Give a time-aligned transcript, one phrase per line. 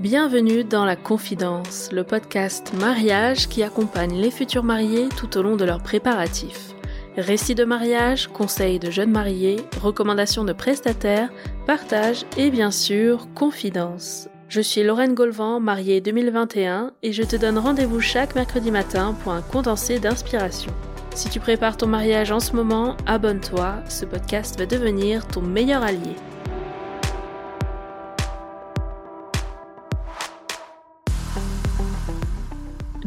[0.00, 5.56] Bienvenue dans La Confidence, le podcast mariage qui accompagne les futurs mariés tout au long
[5.56, 6.74] de leurs préparatifs.
[7.18, 11.28] Récits de mariage, conseils de jeunes mariés, recommandations de prestataires,
[11.66, 14.30] partage et bien sûr, confidence.
[14.48, 19.32] Je suis Lorraine Golvan, mariée 2021, et je te donne rendez-vous chaque mercredi matin pour
[19.32, 20.72] un condensé d'inspiration.
[21.14, 25.82] Si tu prépares ton mariage en ce moment, abonne-toi, ce podcast va devenir ton meilleur
[25.82, 26.16] allié.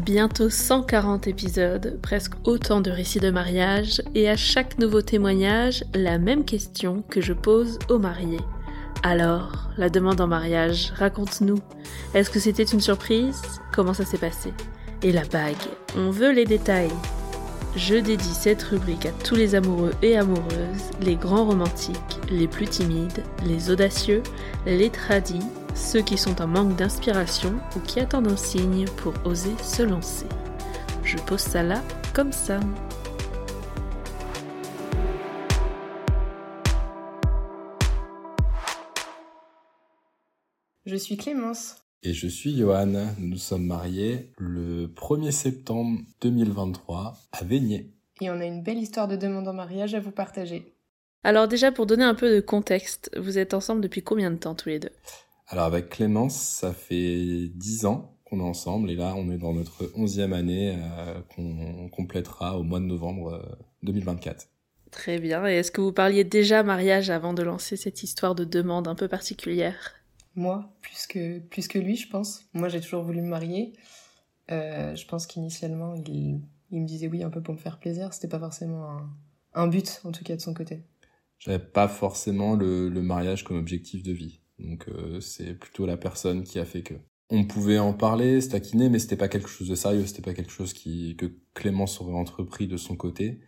[0.05, 6.17] Bientôt 140 épisodes, presque autant de récits de mariage, et à chaque nouveau témoignage, la
[6.17, 8.41] même question que je pose aux mariés.
[9.01, 11.59] Alors, la demande en mariage, raconte-nous.
[12.13, 13.41] Est-ce que c'était une surprise?
[13.71, 14.51] Comment ça s'est passé?
[15.03, 15.55] Et la bague
[15.95, 16.91] On veut les détails.
[17.77, 22.67] Je dédie cette rubrique à tous les amoureux et amoureuses, les grands romantiques, les plus
[22.67, 24.21] timides, les audacieux,
[24.65, 25.39] les tradis,
[25.75, 30.25] ceux qui sont en manque d'inspiration ou qui attendent un signe pour oser se lancer.
[31.03, 31.81] Je pose ça là
[32.13, 32.59] comme ça.
[40.85, 41.77] Je suis Clémence.
[42.03, 43.13] Et je suis Johan.
[43.17, 47.89] Nous sommes mariés le 1er septembre 2023 à Vénier.
[48.21, 50.73] Et on a une belle histoire de demande en mariage à vous partager.
[51.23, 54.55] Alors déjà, pour donner un peu de contexte, vous êtes ensemble depuis combien de temps
[54.55, 54.91] tous les deux?
[55.53, 59.53] Alors avec Clémence, ça fait 10 ans qu'on est ensemble et là on est dans
[59.53, 64.41] notre 11e année euh, qu'on complétera au mois de novembre 2024.
[64.41, 65.47] Euh, Très bien.
[65.47, 68.95] Et est-ce que vous parliez déjà mariage avant de lancer cette histoire de demande un
[68.95, 69.93] peu particulière?
[70.33, 72.45] Moi, plus que, plus que lui, je pense.
[72.55, 73.73] Moi, j'ai toujours voulu me marier.
[74.49, 78.11] Euh, je pense qu'initialement, il, il, me disait oui un peu pour me faire plaisir.
[78.11, 79.07] C'était pas forcément un,
[79.53, 80.81] un, but, en tout cas, de son côté.
[81.37, 84.39] J'avais pas forcément le, le, mariage comme objectif de vie.
[84.59, 86.93] Donc, euh, c'est plutôt la personne qui a fait que.
[87.29, 90.05] On pouvait en parler, se taquiner, mais c'était pas quelque chose de sérieux.
[90.05, 93.39] C'était pas quelque chose qui, que Clémence aurait entrepris de son côté.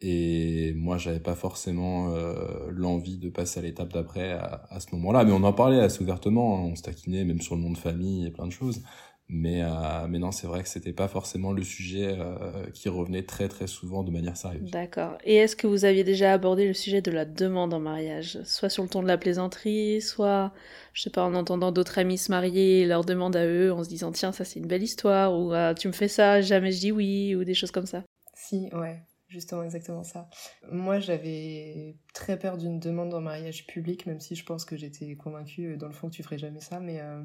[0.00, 4.94] Et moi, j'avais pas forcément euh, l'envie de passer à l'étape d'après à, à, ce
[4.94, 5.24] moment-là.
[5.24, 6.70] Mais on en parlait assez ouvertement, hein.
[6.72, 8.82] on se même sur le nom de famille et plein de choses.
[9.30, 13.24] Mais, euh, mais non, c'est vrai que c'était pas forcément le sujet euh, qui revenait
[13.24, 14.70] très très souvent de manière sérieuse.
[14.70, 15.18] D'accord.
[15.24, 18.70] Et est-ce que vous aviez déjà abordé le sujet de la demande en mariage Soit
[18.70, 20.52] sur le ton de la plaisanterie, soit,
[20.94, 23.84] je sais pas, en entendant d'autres amis se marier et leur demande à eux en
[23.84, 26.72] se disant tiens, ça c'est une belle histoire, ou ah, tu me fais ça, jamais
[26.72, 28.04] je dis oui, ou des choses comme ça?
[28.34, 30.28] Si, ouais justement exactement ça.
[30.70, 35.16] Moi, j'avais très peur d'une demande en mariage public, même si je pense que j'étais
[35.16, 37.22] convaincue dans le fond que tu ferais jamais ça, mais euh,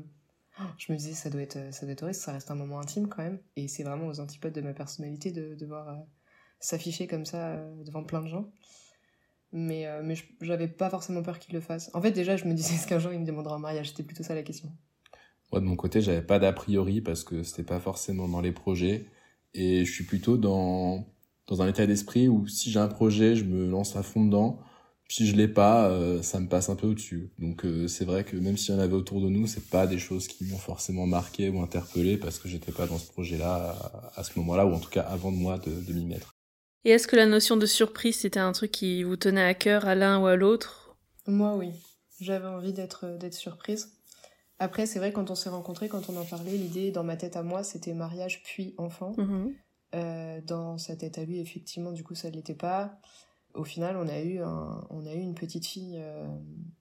[0.78, 3.08] je me disais ça doit être ça doit être horrible, ça reste un moment intime
[3.08, 5.96] quand même, et c'est vraiment aux antipodes de ma personnalité de devoir euh,
[6.60, 8.52] s'afficher comme ça euh, devant plein de gens.
[9.56, 11.92] Mais, mais j'avais pas forcément peur qu'il le fasse.
[11.94, 14.02] En fait, déjà, je me disais, est-ce qu'un jour il me demandera en mariage C'était
[14.02, 14.72] plutôt ça la question.
[15.52, 18.52] Moi, de mon côté, j'avais pas d'a priori parce que c'était pas forcément dans les
[18.52, 19.06] projets.
[19.54, 21.06] Et je suis plutôt dans
[21.48, 24.60] dans un état d'esprit où si j'ai un projet, je me lance à fond dedans.
[25.16, 27.30] Si je l'ai pas, euh, ça me passe un peu au-dessus.
[27.38, 29.86] Donc euh, c'est vrai que même s'il y en avait autour de nous, c'est pas
[29.86, 33.78] des choses qui m'ont forcément marqué ou interpellé parce que j'étais pas dans ce projet-là
[34.16, 36.34] à, à, ce moment-là ou en tout cas avant de moi de, de m'y mettre.
[36.84, 39.86] Et est-ce que la notion de surprise c'était un truc qui vous tenait à cœur
[39.86, 40.98] à l'un ou à l'autre?
[41.28, 41.70] Moi oui,
[42.20, 43.92] j'avais envie d'être d'être surprise.
[44.58, 47.38] Après c'est vrai quand on s'est rencontrés, quand on en parlait, l'idée dans ma tête
[47.38, 49.14] à moi c'était mariage puis enfant.
[49.96, 53.00] Euh, dans sa tête à lui, effectivement, du coup, ça ne l'était pas.
[53.54, 56.28] Au final, on a eu, on a eu une petite fille euh,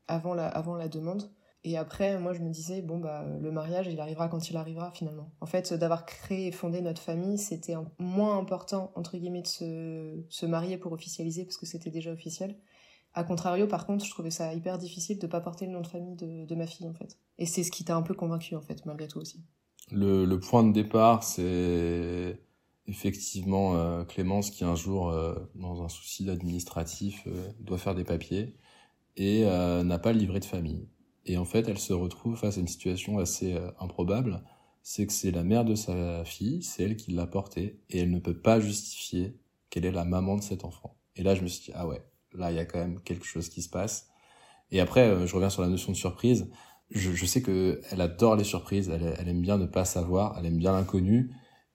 [0.09, 1.31] avant, la, avant la demande.
[1.65, 4.91] Et après, moi, je me disais, bon, bah, le mariage, il arrivera quand il arrivera,
[4.91, 5.31] finalement.
[5.41, 10.25] En fait, d'avoir créé et fondé notre famille, c'était moins important, entre guillemets, de se,
[10.29, 12.57] se marier pour officialiser, parce que c'était déjà officiel.
[13.15, 15.87] A contrario, par contre, je trouvais ça hyper difficile de pas porter le nom de
[15.87, 17.17] famille de, de ma fille, en fait.
[17.39, 19.45] Et c'est ce qui t'a un peu convaincu, en fait, malgré tout aussi.
[19.93, 22.41] Le, le point de départ, c'est
[22.87, 28.05] effectivement euh, Clémence qui un jour, euh, dans un souci administratif, euh, doit faire des
[28.05, 28.57] papiers
[29.17, 30.89] et euh, n'a pas le livret de famille.
[31.25, 34.43] Et en fait, elle se retrouve face à une situation assez euh, improbable,
[34.83, 38.11] c'est que c'est la mère de sa fille, c'est elle qui l'a portée, et elle
[38.11, 39.39] ne peut pas justifier
[39.71, 40.97] qu'elle est la maman de cet enfant.
[41.15, 42.03] Et là, je me suis dit, ah ouais,
[42.35, 44.09] là, il y a quand même quelque chose qui se passe.
[44.73, 46.51] Et après, je reviens sur la notion de surprise.
[46.91, 50.37] Je, je sais que elle adore les surprises, elle, elle aime bien ne pas savoir,
[50.39, 51.31] elle aime bien l'inconnu,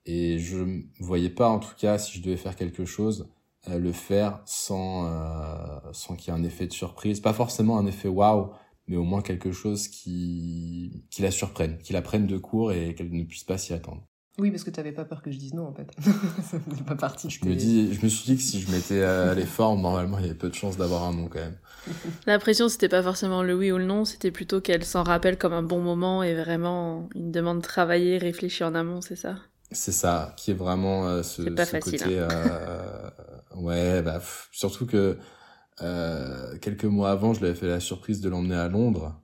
[0.07, 3.29] et je ne voyais pas, en tout cas, si je devais faire quelque chose,
[3.69, 7.19] euh, le faire sans, euh, sans qu'il y ait un effet de surprise.
[7.19, 8.51] Pas forcément un effet waouh,
[8.87, 12.95] mais au moins quelque chose qui, qui la surprenne, qui la prenne de court et
[12.95, 14.07] qu'elle ne puisse pas s'y attendre.
[14.39, 15.89] Oui, parce que tu n'avais pas peur que je dise non, en fait.
[16.43, 17.29] ça pas partie.
[17.29, 20.19] Je me, dis, je me suis dit que si je mettais à les formes, normalement,
[20.19, 21.57] il y avait peu de chances d'avoir un non quand même.
[22.27, 25.37] La pression, c'était pas forcément le oui ou le non, c'était plutôt qu'elle s'en rappelle
[25.37, 29.37] comme un bon moment et vraiment une demande de travailler, réfléchir en amont, c'est ça?
[29.71, 32.19] C'est ça, qui est vraiment euh, ce, pas facile, côté.
[32.19, 32.27] hein.
[32.31, 33.09] Euh,
[33.55, 34.21] ouais, bah,
[34.51, 35.17] surtout que
[35.81, 39.21] euh, quelques mois avant, je lui avais fait la surprise de l'emmener à Londres.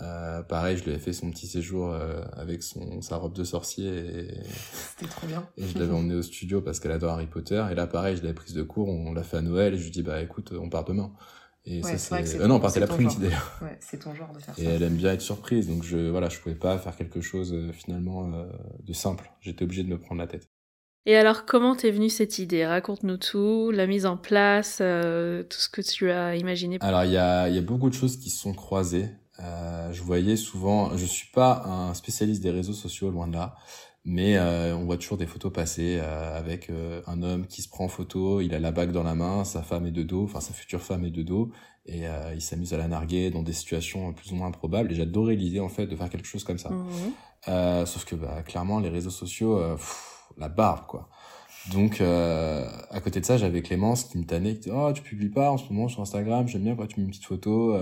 [0.00, 3.42] Euh, pareil, je lui avais fait son petit séjour euh, avec son sa robe de
[3.44, 5.48] sorcier et c'était trop bien.
[5.56, 7.64] Et je l'avais emmené au studio parce qu'elle adore Harry Potter.
[7.70, 9.84] Et là, pareil, je l'avais prise de cours, on l'a fait à Noël et je
[9.84, 11.12] lui dis bah écoute, on part demain.
[11.70, 13.58] Et ouais, ça c'est euh, non, on partait l'après-midi d'ailleurs.
[13.62, 14.70] Ouais, c'est ton genre de faire et ça.
[14.70, 17.72] elle aime bien être surprise, donc je voilà, je pouvais pas faire quelque chose euh,
[17.72, 18.46] finalement euh,
[18.82, 19.30] de simple.
[19.40, 20.48] J'étais obligé de me prendre la tête.
[21.06, 22.66] Et alors, comment t'es venue cette idée?
[22.66, 26.76] Raconte-nous tout, la mise en place, euh, tout ce que tu as imaginé.
[26.80, 29.08] Alors, il y a, y a beaucoup de choses qui se sont croisées.
[29.40, 33.56] Euh, je voyais souvent, je suis pas un spécialiste des réseaux sociaux, loin de là,
[34.08, 37.68] mais euh, on voit toujours des photos passer euh, avec euh, un homme qui se
[37.68, 40.24] prend en photo, il a la bague dans la main, sa femme est de dos,
[40.24, 41.50] enfin sa future femme est de dos,
[41.84, 44.92] et il s'amuse à la narguer dans des situations plus ou moins improbables.
[44.92, 46.70] Et j'adorais l'idée en fait de faire quelque chose comme ça.
[47.48, 51.08] Euh, sauf que bah, clairement les réseaux sociaux, pff, la barbe quoi.
[51.72, 55.30] Donc à côté de ça, j'avais Clémence qui me tannait, qui disait oh tu publies
[55.30, 57.78] pas en ce moment sur Instagram, j'aime bien quand tu mets une petite photo.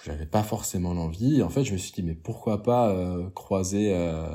[0.00, 1.42] Euh, j'avais pas forcément l'envie.
[1.42, 4.26] En fait, je me suis dit mais pourquoi pas euh, croiser euh,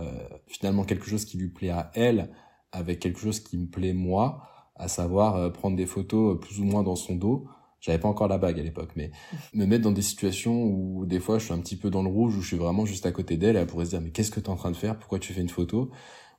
[0.48, 2.30] finalement quelque chose qui lui plaît à elle
[2.72, 4.44] avec quelque chose qui me plaît moi,
[4.76, 7.46] à savoir euh, prendre des photos plus ou moins dans son dos.
[7.80, 9.12] J'avais pas encore la bague à l'époque, mais
[9.54, 12.10] me mettre dans des situations où des fois je suis un petit peu dans le
[12.10, 14.32] rouge, où je suis vraiment juste à côté d'elle, elle pourrait se dire mais qu'est-ce
[14.32, 14.98] que tu es en train de faire?
[14.98, 15.92] Pourquoi tu fais une photo?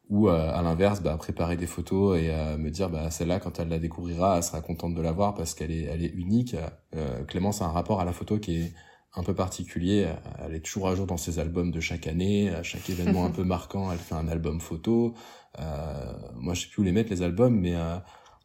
[0.08, 3.58] Ou euh, à l'inverse, bah, préparer des photos et euh, me dire bah celle-là quand
[3.58, 6.56] elle la découvrira, elle sera contente de la voir parce qu'elle est elle est unique.
[6.94, 8.72] Euh, Clémence a un rapport à la photo qui est
[9.16, 10.06] un peu particulier.
[10.44, 12.50] Elle est toujours à jour dans ses albums de chaque année.
[12.50, 15.14] À chaque événement un peu marquant, elle fait un album photo.
[15.58, 17.96] Euh, moi, je sais plus où les mettre les albums, mais euh,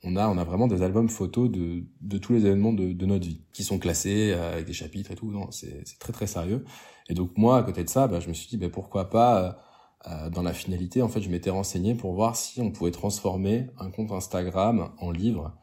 [0.04, 3.06] on a on a vraiment des albums photos de de tous les événements de, de
[3.06, 5.32] notre vie qui sont classés euh, avec des chapitres et tout.
[5.32, 6.66] Non, c'est c'est très très sérieux.
[7.10, 9.60] Et donc moi, à côté de ça, bah, je me suis dit bah, pourquoi pas.
[10.08, 13.68] Euh, dans la finalité, en fait, je m'étais renseigné pour voir si on pouvait transformer
[13.78, 15.54] un compte Instagram en livre.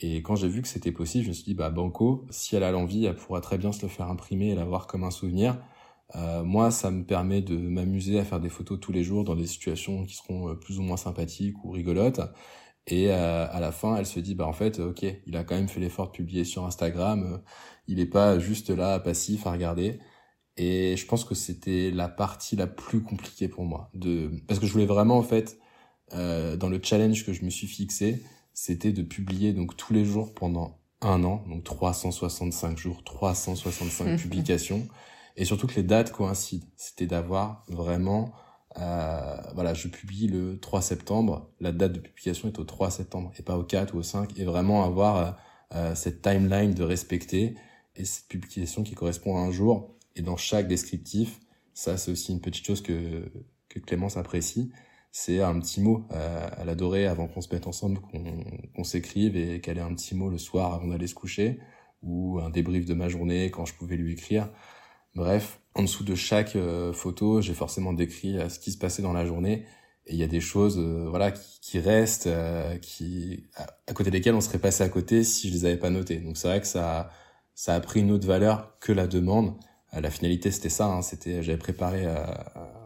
[0.00, 2.64] Et quand j'ai vu que c'était possible, je me suis dit, bah, Banco, si elle
[2.64, 5.58] a l'envie, elle pourra très bien se le faire imprimer et l'avoir comme un souvenir.
[6.16, 9.36] Euh, moi, ça me permet de m'amuser à faire des photos tous les jours dans
[9.36, 12.20] des situations qui seront plus ou moins sympathiques ou rigolotes.
[12.86, 15.54] Et euh, à la fin, elle se dit, bah en fait, ok, il a quand
[15.54, 17.42] même fait l'effort de publier sur Instagram.
[17.86, 20.00] Il est pas juste là passif à regarder.
[20.56, 23.90] Et je pense que c'était la partie la plus compliquée pour moi,
[24.46, 25.58] parce que je voulais vraiment en fait,
[26.12, 28.22] euh, dans le challenge que je me suis fixé,
[28.62, 34.86] c'était de publier donc tous les jours pendant un an, donc 365 jours, 365 publications,
[35.38, 36.66] et surtout que les dates coïncident.
[36.76, 38.34] C'était d'avoir vraiment,
[38.76, 43.32] euh, voilà, je publie le 3 septembre, la date de publication est au 3 septembre
[43.38, 45.38] et pas au 4 ou au 5, et vraiment avoir
[45.74, 47.56] euh, cette timeline de respecter
[47.96, 49.96] et cette publication qui correspond à un jour.
[50.16, 51.40] Et dans chaque descriptif,
[51.72, 53.24] ça c'est aussi une petite chose que,
[53.70, 54.70] que Clémence apprécie,
[55.12, 56.06] c'est un petit mot.
[56.12, 59.94] Euh, elle adorait avant qu'on se mette ensemble, qu'on qu'on s'écrive et qu'elle ait un
[59.94, 61.58] petit mot le soir avant d'aller se coucher,
[62.02, 64.48] ou un débrief de ma journée quand je pouvais lui écrire.
[65.14, 69.02] Bref, en dessous de chaque euh, photo, j'ai forcément décrit euh, ce qui se passait
[69.02, 69.66] dans la journée.
[70.06, 74.10] Et il y a des choses, euh, voilà, qui, qui restent, euh, qui à, côté
[74.10, 76.18] desquelles on serait passé à côté si je les avais pas notées.
[76.18, 77.10] Donc c'est vrai que ça,
[77.54, 79.54] ça a pris une autre valeur que la demande.
[79.94, 82.24] Euh, la finalité c'était ça, hein, c'était j'avais préparé euh,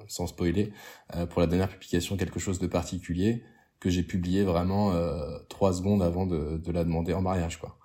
[0.09, 0.73] sans spoiler
[1.15, 3.43] euh, pour la dernière publication quelque chose de particulier
[3.81, 7.79] que j'ai publié vraiment euh, trois secondes avant de, de la demander en mariage quoi.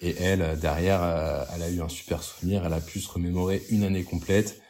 [0.00, 1.02] Et elle euh, derrière
[1.54, 4.60] elle a eu un super souvenir, elle a pu se remémorer une année complète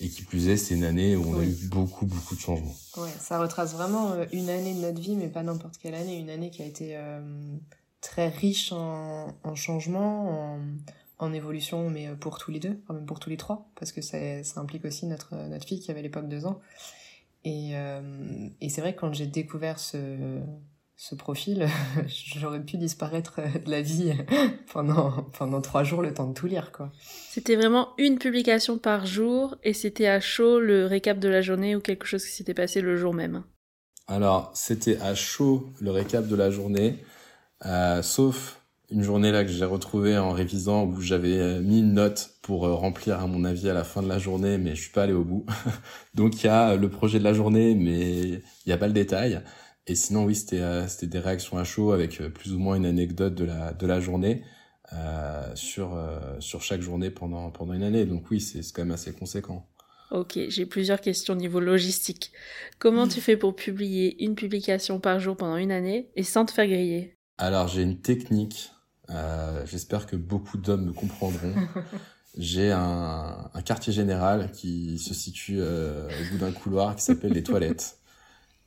[0.00, 2.74] et qui plus est c'est une année où on a eu beaucoup beaucoup de changements.
[2.96, 6.18] Ouais, ça retrace vraiment une année de notre vie, mais pas n'importe quelle année.
[6.18, 7.20] Une année qui a été euh,
[8.00, 10.60] très riche en, en changements, en,
[11.18, 13.92] en évolution, mais euh, pour tous les deux, enfin même pour tous les trois, parce
[13.92, 16.60] que ça, ça implique aussi notre, notre fille qui avait à l'époque deux ans.
[17.44, 20.40] Et, euh, et c'est vrai que quand j'ai découvert ce,
[20.96, 21.68] ce profil,
[22.36, 24.12] j'aurais pu disparaître de la vie
[24.72, 26.92] pendant, pendant trois jours le temps de tout lire, quoi.
[27.30, 31.76] C'était vraiment une publication par jour et c'était à chaud le récap de la journée
[31.76, 33.44] ou quelque chose qui s'était passé le jour même?
[34.08, 36.96] Alors, c'était à chaud le récap de la journée,
[37.66, 38.57] euh, sauf
[38.90, 42.66] une journée là que j'ai retrouvée en révisant où j'avais euh, mis une note pour
[42.66, 45.02] euh, remplir à mon avis à la fin de la journée, mais je suis pas
[45.04, 45.46] allé au bout.
[46.14, 48.92] Donc il y a le projet de la journée, mais il y a pas le
[48.92, 49.42] détail.
[49.88, 52.76] Et sinon oui, c'était euh, c'était des réactions à chaud avec euh, plus ou moins
[52.76, 54.44] une anecdote de la de la journée
[54.92, 58.04] euh, sur euh, sur chaque journée pendant pendant une année.
[58.04, 59.66] Donc oui, c'est quand même assez conséquent.
[60.10, 62.32] Ok, j'ai plusieurs questions au niveau logistique.
[62.78, 66.52] Comment tu fais pour publier une publication par jour pendant une année et sans te
[66.52, 67.14] faire griller?
[67.38, 68.70] Alors j'ai une technique,
[69.10, 71.54] euh, j'espère que beaucoup d'hommes me comprendront.
[72.38, 77.32] j'ai un, un, quartier général qui se situe euh, au bout d'un couloir qui s'appelle
[77.32, 77.98] les toilettes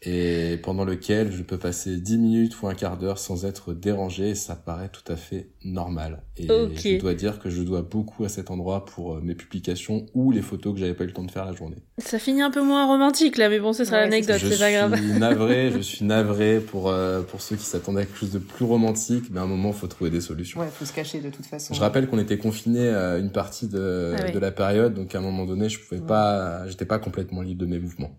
[0.03, 4.29] et pendant lequel je peux passer 10 minutes ou un quart d'heure sans être dérangé
[4.29, 6.23] et ça paraît tout à fait normal.
[6.37, 10.07] Et je dois dire que je dois beaucoup à cet endroit pour euh, mes publications
[10.15, 11.77] ou les photos que j'avais pas eu le temps de faire la journée.
[11.99, 14.95] Ça finit un peu moins romantique là, mais bon, ce sera l'anecdote, c'est pas grave.
[14.95, 18.31] Je suis navré, je suis navré pour, euh, pour ceux qui s'attendaient à quelque chose
[18.31, 20.61] de plus romantique, mais à un moment, faut trouver des solutions.
[20.61, 21.75] Ouais, faut se cacher de toute façon.
[21.75, 25.19] Je rappelle qu'on était confinés à une partie de, ah de la période, donc à
[25.19, 28.17] un moment donné, je pouvais pas, j'étais pas complètement libre de mes mouvements.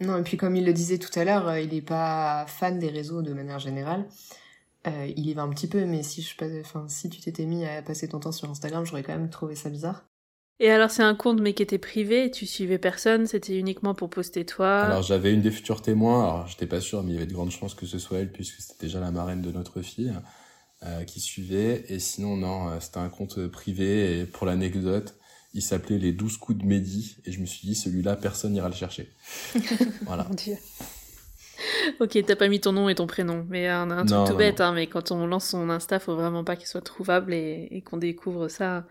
[0.00, 2.78] Non, et puis comme il le disait tout à l'heure, euh, il n'est pas fan
[2.78, 4.06] des réseaux de manière générale.
[4.86, 7.64] Euh, il y va un petit peu, mais si, je, enfin, si tu t'étais mis
[7.64, 10.04] à passer ton temps sur Instagram, j'aurais quand même trouvé ça bizarre.
[10.60, 14.08] Et alors c'est un compte mais qui était privé, tu suivais personne, c'était uniquement pour
[14.08, 17.16] poster toi Alors j'avais une des futures témoins, alors j'étais pas sûr mais il y
[17.16, 19.82] avait de grandes chances que ce soit elle puisque c'était déjà la marraine de notre
[19.82, 20.12] fille
[20.84, 25.16] euh, qui suivait et sinon non, c'était un compte privé et pour l'anecdote,
[25.54, 28.68] il s'appelait les 12 coups de Mehdi et je me suis dit celui-là personne n'ira
[28.68, 29.08] le chercher.
[30.02, 30.24] voilà.
[30.28, 30.56] Mon Dieu.
[32.00, 34.60] Ok, t'as pas mis ton nom et ton prénom, mais un, un truc tout bête,
[34.60, 37.80] Hein, mais quand on lance son Insta, faut vraiment pas qu'il soit trouvable et, et
[37.82, 38.84] qu'on découvre ça,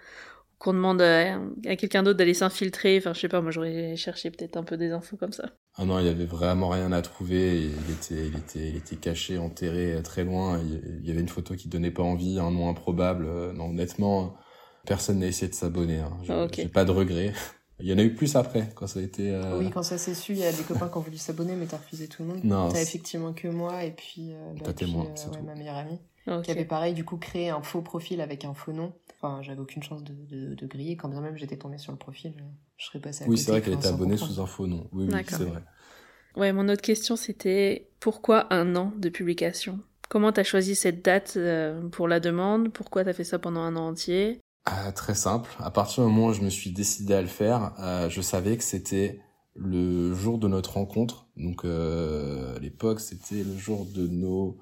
[0.57, 1.37] qu'on demande à,
[1.75, 2.97] quelqu'un d'autre d'aller s'infiltrer.
[2.97, 5.49] Enfin, je sais pas, moi j'aurais cherché peut-être un peu des infos comme ça.
[5.75, 7.63] Ah non, il y avait vraiment rien à trouver.
[7.63, 10.59] Il était, il était, il était caché, enterré très loin.
[10.61, 13.27] Il y avait une photo qui donnait pas envie, un nom improbable.
[13.53, 14.37] Non, honnêtement,
[14.85, 15.99] Personne n'a essayé de s'abonner.
[15.99, 16.47] Hein.
[16.51, 17.33] J'ai pas de regrets.
[17.79, 19.31] Il y en a eu plus après, quand ça a été...
[19.31, 19.57] Euh...
[19.57, 21.65] Oui, quand ça s'est su, il y a des copains qui ont voulu s'abonner, mais
[21.65, 22.43] t'as refusé tout le monde.
[22.43, 22.69] Non.
[22.69, 25.99] T'as effectivement que moi et puis, euh, bah, puis euh, ouais, ma meilleure amie.
[26.43, 28.93] Qui avait pareil, du coup, créé un faux profil avec un faux nom.
[29.19, 30.95] Enfin, j'avais aucune chance de, de, de, griller.
[30.95, 32.33] Quand bien même j'étais tombée sur le profil,
[32.77, 34.87] je serais passée à Oui, c'est vrai qu'elle était abonnée sous un faux nom.
[34.93, 35.63] Oui, oui c'est vrai.
[36.37, 39.79] Ouais, mon autre question, c'était pourquoi un an de publication?
[40.09, 42.71] Comment t'as choisi cette date euh, pour la demande?
[42.71, 44.39] Pourquoi t'as fait ça pendant un an entier?
[44.69, 45.49] Euh, très simple.
[45.59, 48.57] À partir du moment où je me suis décidé à le faire, euh, je savais
[48.57, 49.21] que c'était
[49.55, 51.27] le jour de notre rencontre.
[51.37, 54.57] Donc euh, à l'époque, c'était le jour de nos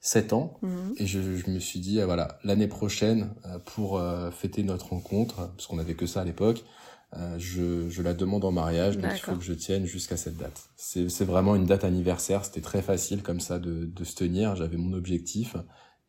[0.00, 0.54] 7 ans.
[0.62, 0.94] Mhm.
[0.98, 4.90] Et je, je, me suis dit, ah, voilà, l'année prochaine, euh, pour euh, fêter notre
[4.90, 6.64] rencontre, parce qu'on n'avait que ça à l'époque,
[7.36, 10.70] je, je, la demande en mariage, donc il faut que je tienne jusqu'à cette date.
[10.76, 14.78] C'est vraiment une date anniversaire, c'était très facile comme ça de, de se tenir, j'avais
[14.78, 15.54] mon objectif.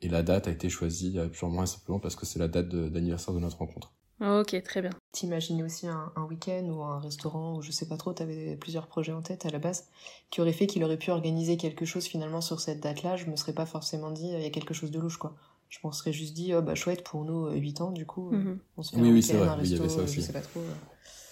[0.04, 2.68] Et la date a été choisie euh, purement et simplement parce que c'est la date
[2.68, 3.94] d'anniversaire de, notre rencontre.
[4.20, 4.92] Ok, très bien.
[5.14, 8.88] T'imaginais aussi un, un week-end ou un restaurant ou je sais pas trop, t'avais plusieurs
[8.88, 9.86] projets en tête à la base
[10.30, 13.16] qui auraient fait qu'il aurait pu organiser quelque chose finalement sur cette date-là.
[13.16, 15.36] Je me serais pas forcément dit il y a quelque chose de louche quoi.
[15.70, 18.60] Je me serais juste dit oh bah chouette pour nous 8 ans du coup mhm.
[18.78, 20.16] on se fait oui, un oui, week-end, un resto, ça aussi.
[20.16, 20.62] je sais pas trop.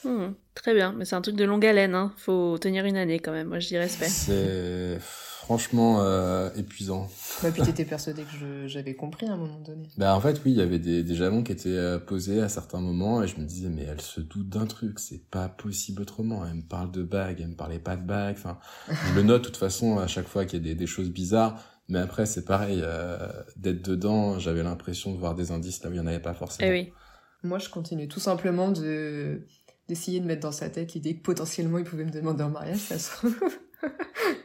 [0.04, 0.34] Mhm.
[0.56, 2.12] très bien, mais c'est un truc de longue haleine, hein.
[2.18, 4.08] faut tenir une année quand même, moi je dis respect.
[4.08, 4.98] C'est
[5.41, 7.10] franchement euh, épuisant.
[7.41, 9.88] Bah, puis t'étais persuadé que j'avais compris à un moment donné.
[9.98, 12.48] Bah en fait oui, il y avait des, des jalons qui étaient euh, posés à
[12.48, 16.03] certains moments et je me disais mais elle se doute d'un truc, c'est pas possible
[16.03, 16.45] autrement.
[16.45, 18.36] Elle me parle de bagues, elle me parlait pas de bagues.
[18.38, 20.88] Enfin, je le note de toute façon à chaque fois qu'il y a des, des
[20.88, 21.60] choses bizarres.
[21.89, 23.17] Mais après c'est pareil, euh,
[23.55, 26.36] d'être dedans, j'avais l'impression de voir des indices là où il y en avait pas
[26.36, 26.69] forcément.
[26.69, 26.93] Eh oui.
[27.41, 29.41] Moi je continue tout simplement de
[29.89, 32.77] d'essayer de mettre dans sa tête l'idée que potentiellement il pouvait me demander en mariage,
[32.77, 33.36] ça se trouve.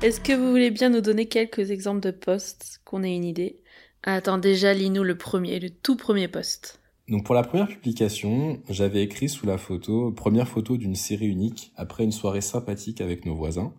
[0.00, 3.60] Est-ce que vous voulez bien nous donner quelques exemples de posts, qu'on ait une idée?
[4.04, 6.80] Attends, déjà, lis-nous le premier, le tout premier post.
[7.08, 11.72] Donc pour la première publication, j'avais écrit sous la photo, première photo d'une série unique,
[11.74, 13.74] après une soirée sympathique avec nos voisins.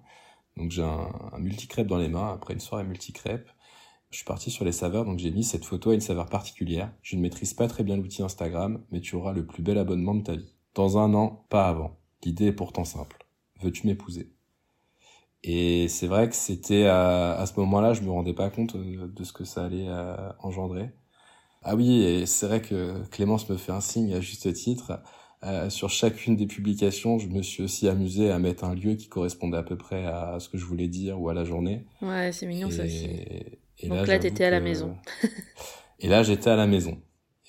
[0.57, 3.49] Donc j'ai un, un multicrêpe dans les mains, après une soirée multicrêpe.
[4.09, 6.91] Je suis parti sur les saveurs, donc j'ai mis cette photo à une saveur particulière.
[7.01, 10.15] Je ne maîtrise pas très bien l'outil Instagram, mais tu auras le plus bel abonnement
[10.15, 10.53] de ta vie.
[10.75, 11.97] Dans un an, pas avant.
[12.25, 13.25] L'idée est pourtant simple.
[13.61, 14.33] Veux-tu m'épouser?
[15.43, 19.07] Et c'est vrai que c'était à, à, ce moment-là, je me rendais pas compte euh,
[19.07, 20.89] de, ce que ça allait euh, engendrer.
[21.63, 25.01] Ah oui, et c'est vrai que Clémence me fait un signe à juste titre.
[25.43, 29.07] Euh, sur chacune des publications, je me suis aussi amusé à mettre un lieu qui
[29.07, 31.85] correspondait à peu près à ce que je voulais dire ou à la journée.
[32.01, 33.07] Ouais, c'est mignon ça aussi.
[33.79, 34.97] Et Donc là, t'étais à la maison.
[35.99, 36.97] et là, j'étais à la maison.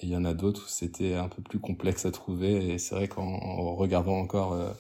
[0.01, 2.73] Et il y en a d'autres où c'était un peu plus complexe à trouver.
[2.73, 4.71] Et c'est vrai qu'en regardant encore euh,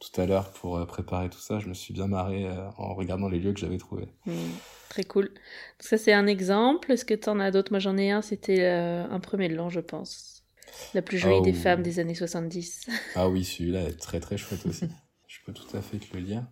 [0.00, 2.94] tout à l'heure pour euh, préparer tout ça, je me suis bien marré euh, en
[2.94, 4.08] regardant les lieux que j'avais trouvés.
[4.24, 4.32] Hmm,
[4.88, 5.26] très cool.
[5.26, 5.34] Donc
[5.80, 6.90] ça, c'est un exemple.
[6.90, 7.70] Est-ce que tu en as d'autres?
[7.70, 8.22] Moi, j'en ai un.
[8.22, 10.44] C'était euh, un premier de l'an, je pense.
[10.94, 11.62] La plus jolie des oh.
[11.62, 12.86] femmes des années 70.
[13.14, 14.86] ah oui, celui-là est très très chouette aussi.
[15.26, 16.46] je peux tout à fait te le lire.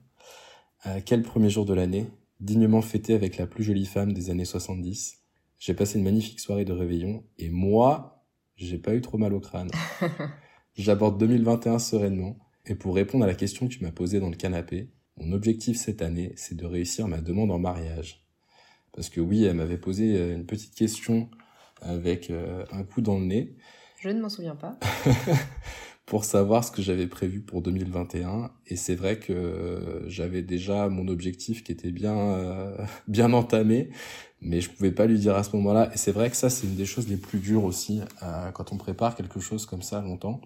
[1.06, 2.06] quel premier jour de l'année
[2.40, 5.18] dignement fêté avec la plus jolie femme des années 70.
[5.58, 8.24] J'ai passé une magnifique soirée de réveillon et moi,
[8.56, 9.70] j'ai pas eu trop mal au crâne.
[10.76, 12.36] J'aborde 2021 sereinement
[12.68, 15.76] et pour répondre à la question que tu m'as posée dans le canapé, mon objectif
[15.76, 18.25] cette année, c'est de réussir ma demande en mariage.
[18.92, 21.30] Parce que oui, elle m'avait posé euh, une petite question
[21.80, 23.56] avec euh, un coup dans le nez.
[24.00, 24.78] Je ne m'en souviens pas.
[26.08, 31.06] pour savoir ce que j'avais prévu pour 2021 et c'est vrai que j'avais déjà mon
[31.06, 32.76] objectif qui était bien euh,
[33.08, 33.90] bien entamé
[34.40, 36.66] mais je pouvais pas lui dire à ce moment-là et c'est vrai que ça c'est
[36.66, 40.00] une des choses les plus dures aussi euh, quand on prépare quelque chose comme ça
[40.00, 40.40] longtemps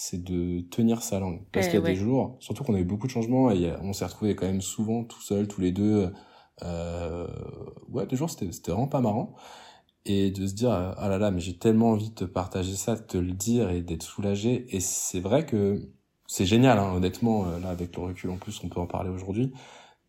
[0.00, 1.42] c'est de tenir sa langue.
[1.52, 1.92] Parce Eh qu'il y a ouais.
[1.94, 4.46] des jours surtout qu'on a eu beaucoup de changements et a- on s'est retrouvés quand
[4.46, 6.12] même souvent tout seuls tous les deux
[6.62, 7.26] euh,
[7.88, 9.34] ouais des jours c'était vraiment pas marrant.
[10.06, 12.74] Et de se dire euh, ah là là mais j'ai tellement envie de te partager
[12.76, 14.66] ça de te le dire et d'être soulagé.
[14.74, 15.90] Et c'est vrai que
[16.26, 19.10] c'est génial hein, honnêtement euh, là avec le recul en plus on peut en parler
[19.10, 19.52] aujourd'hui.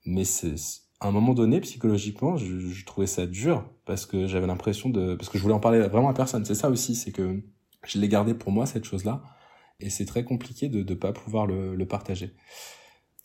[0.05, 0.55] Mais c'est
[1.01, 5.15] à un moment donné psychologiquement je, je trouvais ça dur parce que j'avais l'impression de
[5.15, 6.45] parce que je voulais en parler vraiment à personne.
[6.45, 7.41] C'est ça aussi c'est que
[7.85, 9.23] je l'ai gardé pour moi cette chose là
[9.79, 12.33] et c'est très compliqué de ne pas pouvoir le, le partager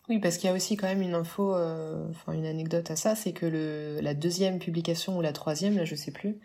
[0.09, 3.15] Oui, parce qu'il y a aussi quand même une info, euh, une anecdote à ça,
[3.15, 6.39] c'est que le, la deuxième publication ou la troisième, là je sais plus,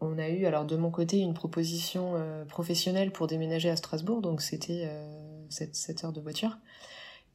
[0.00, 4.20] on a eu alors de mon côté une proposition euh, professionnelle pour déménager à Strasbourg,
[4.20, 6.58] donc c'était euh, 7, 7 heures de voiture.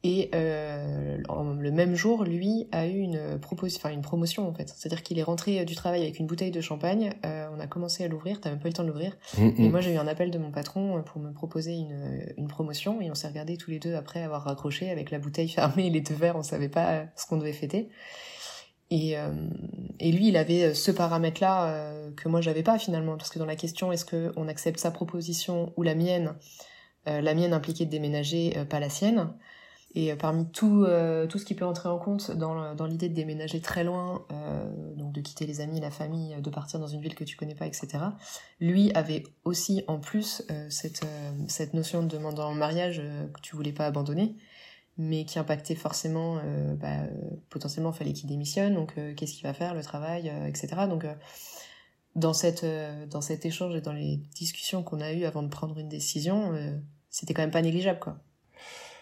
[0.06, 1.16] Et euh,
[1.58, 4.68] le même jour, lui a eu une, propos- enfin, une promotion en fait.
[4.68, 7.66] C'est-à-dire qu'il est rentré euh, du travail avec une bouteille de champagne, euh, on a
[7.66, 9.70] commencé à l'ouvrir, t'as même pas eu le temps de l'ouvrir, Hum, et hum.
[9.70, 13.00] moi, j'ai eu un appel de mon patron euh, pour me proposer une, une promotion
[13.00, 15.90] et on s'est regardés tous les deux après avoir raccroché avec la bouteille fermée et
[15.90, 17.88] les deux verres, on savait pas euh, ce qu'on devait fêter.
[18.90, 19.32] Et, euh,
[20.00, 23.38] et lui, il avait euh, ce paramètre-là euh, que moi, j'avais pas finalement, parce que
[23.38, 26.34] dans la question, est-ce qu'on accepte sa proposition ou la mienne,
[27.08, 29.32] euh, la mienne impliquait de déménager, euh, pas la sienne.
[29.96, 33.08] Et euh, parmi tout, euh, tout ce qui peut entrer en compte dans, dans l'idée
[33.08, 36.86] de déménager très loin, euh, donc de quitter les amis, la famille, de partir dans
[36.86, 37.86] une ville que tu connais pas, etc.,
[38.60, 41.06] lui avait aussi en plus cette,
[41.48, 43.00] cette notion de demande en mariage
[43.32, 44.36] que tu voulais pas abandonner,
[44.98, 46.40] mais qui impactait forcément,
[46.76, 47.04] bah,
[47.50, 50.68] potentiellement, fallait qu'il démissionne, donc qu'est-ce qu'il va faire, le travail, etc.
[50.88, 51.06] Donc,
[52.16, 52.66] dans, cette,
[53.10, 56.52] dans cet échange et dans les discussions qu'on a eues avant de prendre une décision,
[57.10, 58.18] c'était quand même pas négligeable, quoi.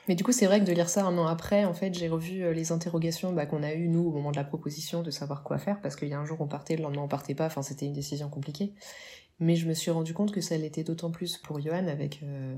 [0.08, 2.08] Mais du coup, c'est vrai que de lire ça un an après, en fait, j'ai
[2.08, 5.10] revu euh, les interrogations bah, qu'on a eues, nous, au moment de la proposition, de
[5.12, 7.34] savoir quoi faire, parce qu'il y a un jour on partait, le lendemain on partait
[7.36, 8.72] pas, enfin, c'était une décision compliquée.
[9.40, 12.54] Mais je me suis rendu compte que ça l'était d'autant plus pour Johan avec, euh,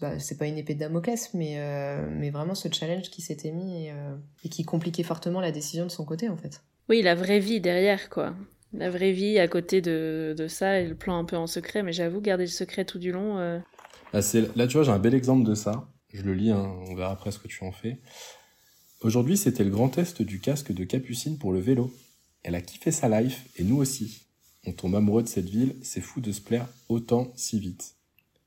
[0.00, 3.52] bah, c'est pas une épée de Damoclès, mais, euh, mais vraiment ce challenge qui s'était
[3.52, 6.62] mis et, euh, et qui compliquait fortement la décision de son côté, en fait.
[6.88, 8.34] Oui, la vraie vie derrière, quoi.
[8.72, 11.82] La vraie vie à côté de, de ça et le plan un peu en secret.
[11.82, 13.38] Mais j'avoue, garder le secret tout du long.
[13.38, 13.58] euh,
[14.12, 15.88] Là, c'est- là, tu vois, j'ai un bel exemple de ça.
[16.12, 17.98] Je le lis, hein, on verra après ce que tu en fais.
[19.00, 21.92] Aujourd'hui, c'était le grand test du casque de Capucine pour le vélo.
[22.42, 24.26] Elle a kiffé sa life, et nous aussi.
[24.66, 27.94] On tombe amoureux de cette ville, c'est fou de se plaire autant si vite.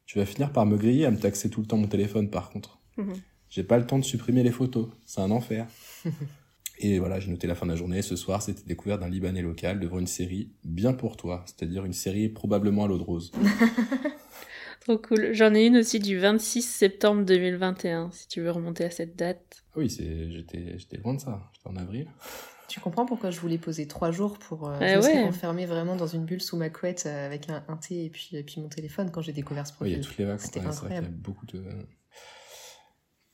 [0.06, 2.50] Tu vas finir par me griller à me taxer tout le temps mon téléphone, par
[2.50, 2.80] contre.
[2.98, 3.13] Mhm.
[3.50, 5.67] J'ai pas le temps de supprimer les photos, c'est un enfer.
[6.80, 8.02] et voilà, j'ai noté la fin de la journée.
[8.02, 11.93] Ce soir, c'était découvert d'un Libanais local devant une série bien pour toi, c'est-à-dire une
[11.93, 13.32] série probablement à l'eau de rose.
[14.82, 15.34] Trop cool.
[15.34, 19.63] J'en ai une aussi du 26 septembre 2021, si tu veux remonter à cette date.
[19.74, 21.50] Ah oui, c'est, j'étais, j'étais loin de ça.
[21.54, 22.08] J'étais en avril.
[22.68, 25.65] Tu comprends pourquoi je voulais poser trois jours pour euh, Eh ouais.
[25.65, 28.44] vraiment dans une bulle sous ma couette euh, avec un, un thé et puis, et
[28.44, 30.00] puis mon téléphone quand j'ai découvert ce Oui, il y projet.
[30.00, 30.46] a toutes les vacances.
[30.46, 31.15] C'était ouais, vrai qu'il y a incroyable.
[31.18, 31.63] beaucoup de.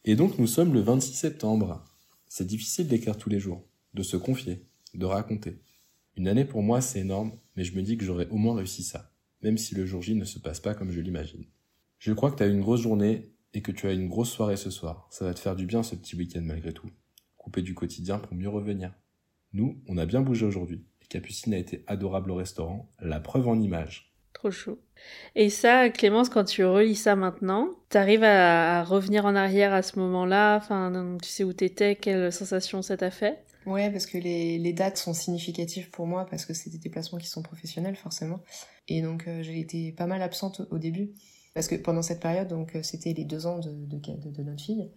[0.06, 1.84] Et donc, nous sommes le 26 septembre.
[2.28, 5.60] C'est difficile d'écrire tous les jours, de se confier, de raconter.
[6.16, 8.84] Une année pour moi, c'est énorme, mais je me dis que j'aurais au moins réussi
[8.84, 9.12] ça,
[9.46, 11.46] même si le jour J ne se passe pas comme je l'imagine.
[12.00, 14.32] Je crois que tu as eu une grosse journée et que tu as une grosse
[14.32, 15.08] soirée ce soir.
[15.12, 16.90] Ça va te faire du bien ce petit week-end malgré tout.
[17.38, 18.92] Couper du quotidien pour mieux revenir.
[19.54, 20.84] Nous, on a bien bougé aujourd'hui.
[21.10, 24.16] Capucine a été adorable au restaurant, la preuve en image.
[24.34, 24.80] Trop chaud.
[25.36, 29.84] Et ça, Clémence, quand tu relis ça maintenant, t'arrives à, à revenir en arrière à
[29.84, 30.58] ce moment-là?
[30.58, 33.45] Enfin, tu sais où t'étais Quelle sensation ça t'a fait?
[33.66, 37.18] Ouais, parce que les, les dates sont significatives pour moi parce que c'est des déplacements
[37.18, 38.42] qui sont professionnels forcément.
[38.88, 41.12] Et donc euh, j'ai été pas mal absente au, début
[41.56, 44.64] parce que pendant cette période, donc euh, c'était les deux ans de, de, de- notre
[44.64, 44.92] fille.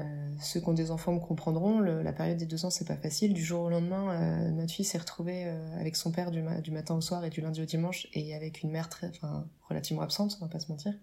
[0.00, 0.02] Euh,
[0.40, 3.32] ceux qui ont des enfants me comprendront, la période des deux ans c'est pas facile.
[3.32, 5.44] Du jour au lendemain, notre fille s'est retrouvée
[5.78, 8.64] avec son père du, du matin au soir et du lundi au dimanche et avec
[8.64, 10.94] une mère très, enfin, relativement absente, on va pas se mentir.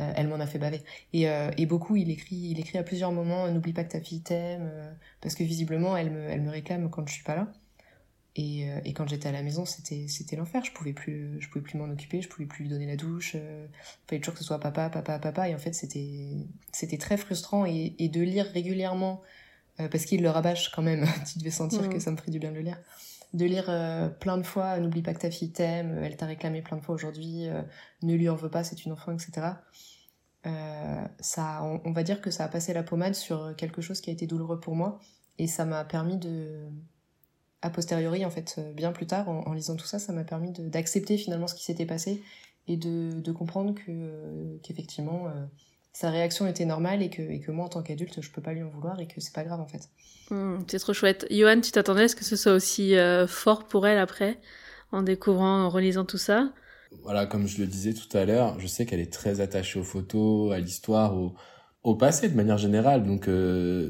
[0.00, 0.82] Euh, elle m'en a fait baver.
[1.12, 3.92] Et, euh, et beaucoup, il écrit, il écrit à plusieurs moments, euh, n'oublie pas que
[3.92, 7.24] ta fille t'aime, euh, parce que visiblement, elle me, elle me réclame quand je suis
[7.24, 7.52] pas là.
[8.36, 10.64] Et, et quand j'étais à la maison, c'était, c'était l'enfer.
[10.64, 13.32] Je pouvais plus, je pouvais plus m'en occuper, je pouvais plus lui donner la douche.
[13.34, 13.66] Euh,
[14.06, 15.48] fallait toujours que ce soit papa, papa, papa.
[15.48, 17.66] Et en fait, c'était, c'était très frustrant.
[17.66, 19.22] Et, et de lire régulièrement
[19.90, 21.04] parce qu'il le rabâche quand même.
[21.32, 21.88] tu devais sentir mm.
[21.88, 22.78] que ça me ferait du bien de le lire
[23.34, 23.66] de lire
[24.20, 26.94] plein de fois n'oublie pas que ta fille t'aime elle t'a réclamé plein de fois
[26.94, 27.46] aujourd'hui
[28.02, 29.48] ne lui en veux pas c'est une enfant etc
[31.20, 34.14] ça on, va dire que ça a passé la pommade sur quelque chose qui a
[34.14, 34.98] été douloureux pour moi
[35.36, 36.70] et ça m'a permis de
[37.62, 40.52] a posteriori, en fait, euh, bien plus tard, en, lisant tout ça, ça m'a permis
[40.52, 42.22] d'accepter finalement ce qui s'était passé
[42.66, 45.46] et de, comprendre que euh, qu'effectivement euh,
[45.98, 48.52] sa réaction était normale et que, et que moi en tant qu'adulte je peux pas
[48.52, 49.88] lui en vouloir et que c'est pas grave en fait.
[50.30, 51.26] Hmm, c'est trop chouette.
[51.28, 52.94] Johan, tu t'attendais à ce que ce soit aussi
[53.26, 54.38] fort pour elle après,
[54.92, 56.52] en découvrant, en relisant tout ça?
[57.02, 59.84] Voilà, comme je le disais tout à l'heure, je sais qu'elle est très attachée aux
[59.84, 61.34] photos, à l'histoire, au,
[61.82, 63.04] au passé de manière générale.
[63.04, 63.24] Donc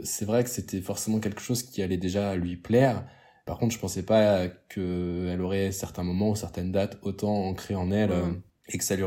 [0.04, 3.04] c'est vrai que c'était forcément quelque chose qui allait déjà lui plaire.
[3.44, 7.90] Par contre, je pensais pas qu'elle aurait certains moments ou certaines dates autant ancrées en
[7.90, 8.28] elle euh,
[8.68, 9.04] et que ça lui,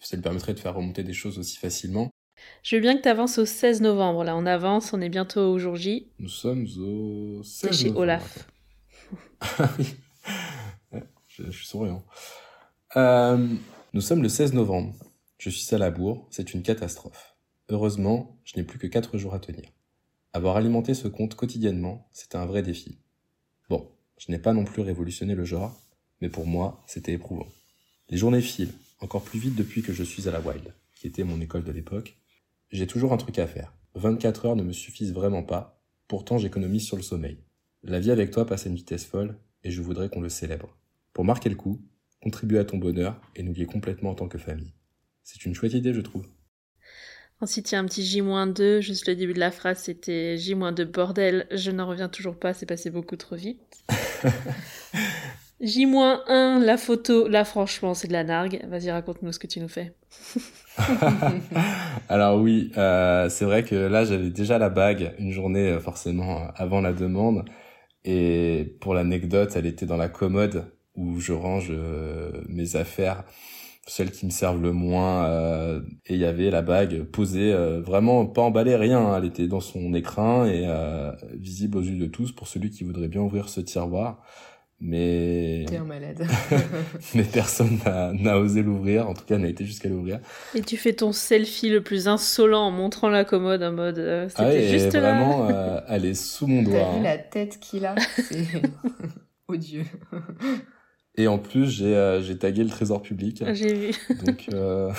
[0.00, 2.10] ça lui permettrait de faire remonter des choses aussi facilement.
[2.62, 4.24] Je veux bien que tu avances au 16 novembre.
[4.24, 6.08] Là, on avance, on est bientôt au jour J.
[6.18, 8.48] Nous sommes au 16 chez Olaf.
[9.40, 9.94] ah oui,
[11.28, 12.04] je, suis souriant.
[12.96, 13.48] Euh,
[13.92, 14.94] nous sommes le 16 novembre.
[15.38, 17.36] Je suis à la bourre, c'est une catastrophe.
[17.68, 19.64] Heureusement, je n'ai plus que 4 jours à tenir.
[20.32, 22.98] Avoir alimenté ce compte quotidiennement, c'était un vrai défi.
[23.68, 25.80] Bon, je n'ai pas non plus révolutionné le genre,
[26.20, 27.46] mais pour moi, c'était éprouvant.
[28.08, 31.24] Les journées filent, encore plus vite depuis que je suis à la Wild, qui était
[31.24, 32.16] mon école de l'époque.
[32.70, 33.72] J'ai toujours un truc à faire.
[33.94, 37.38] 24 heures ne me suffisent vraiment pas, pourtant j'économise sur le sommeil.
[37.82, 40.76] La vie avec toi passe à une vitesse folle, et je voudrais qu'on le célèbre.
[41.12, 41.82] Pour marquer le coup,
[42.22, 44.72] contribuer à ton bonheur et nous lier complètement en tant que famille.
[45.24, 46.28] C'est une chouette idée, je trouve.
[47.40, 50.84] Ensuite, il y a un petit J-2, juste le début de la phrase, c'était J-2
[50.84, 53.84] bordel, je n'en reviens toujours pas, c'est passé beaucoup trop vite.
[55.60, 58.60] J-1, la photo, là franchement, c'est de la nargue.
[58.68, 59.94] Vas-y, raconte-nous ce que tu nous fais.
[62.08, 66.42] Alors oui, euh, c'est vrai que là, j'avais déjà la bague une journée euh, forcément
[66.42, 67.44] euh, avant la demande.
[68.04, 71.72] Et pour l'anecdote, elle était dans la commode où je range
[72.48, 73.24] mes affaires
[73.86, 77.80] celles qui me servent le moins euh, et il y avait la bague posée euh,
[77.80, 79.16] vraiment pas emballée rien hein.
[79.16, 82.82] elle était dans son écrin et euh, visible aux yeux de tous pour celui qui
[82.82, 84.22] voudrait bien ouvrir ce tiroir
[84.78, 86.26] mais t'es un malade
[87.14, 90.20] mais personne n'a osé l'ouvrir en tout cas n'a été jusqu'à l'ouvrir
[90.54, 94.42] et tu fais ton selfie le plus insolent en montrant la commode en mode c'était
[94.42, 95.48] ah juste vraiment
[95.88, 97.02] elle est sous mon doigt t'as vu hein.
[97.02, 97.94] la tête qu'il a?
[98.16, 98.46] C'est
[99.48, 99.84] odieux
[101.18, 103.42] et en plus, j'ai euh, j'ai tagué le trésor public.
[103.52, 103.90] J'ai vu.
[104.24, 104.92] Donc, euh...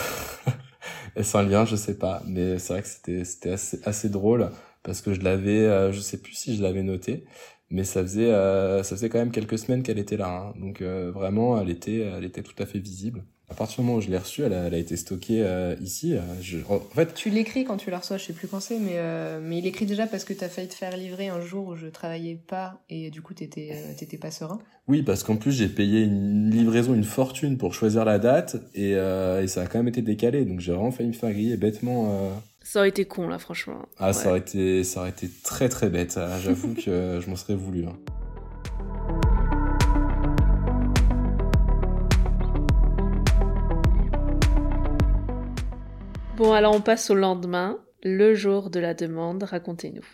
[1.16, 1.66] est-ce un lien?
[1.66, 2.24] Je sais pas.
[2.28, 4.50] Mais c'est vrai que c'était c'était assez, assez drôle
[4.84, 7.26] parce que je l'avais, euh, je sais plus si je l'avais noté,
[7.70, 10.30] mais ça faisait euh, ça faisait quand même quelques semaines qu'elle était là.
[10.30, 10.54] Hein.
[10.60, 13.24] Donc euh, vraiment, elle était elle était tout à fait visible.
[13.50, 15.74] À partir du moment où je l'ai reçue, elle a, elle a été stockée euh,
[15.80, 16.16] ici.
[16.16, 18.78] Euh, je, en fait, tu l'écris quand tu la reçois, je sais plus quand c'est,
[18.78, 21.68] mais euh, mais il écrit déjà parce que t'as failli te faire livrer un jour
[21.68, 24.60] où je travaillais pas et du coup t'étais t'étais pas serein.
[24.90, 28.92] Oui, parce qu'en plus j'ai payé une livraison, une fortune pour choisir la date et,
[28.92, 32.32] et ça a quand même été décalé, donc j'ai vraiment failli me faire griller bêtement.
[32.70, 33.88] Ça aurait été con là, franchement.
[33.98, 36.20] Ah, ça aurait été ça aurait été très très bête.
[36.42, 37.86] J'avoue que je m'en serais voulu.
[37.86, 37.98] Hein.
[46.36, 49.44] Bon, alors on passe au lendemain, le jour de la demande.
[49.44, 50.06] Racontez-nous.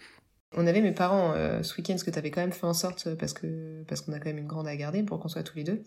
[0.55, 2.75] On avait mes parents euh, ce week-end, ce que tu avais quand même fait en
[2.75, 5.41] sorte, parce que parce qu'on a quand même une grande à garder pour qu'on soit
[5.41, 5.81] tous les deux.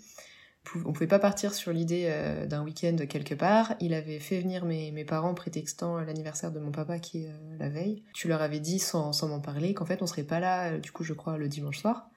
[0.85, 3.74] On pouvait pas partir sur l'idée euh, d'un week-end quelque part.
[3.81, 8.02] Il avait fait venir mes, parents prétextant l'anniversaire de mon papa qui est la veille.
[8.14, 11.05] Tu leur avais dit sans, m'en parler qu'en fait on serait pas là, du coup
[11.05, 12.09] je crois, le dimanche soir.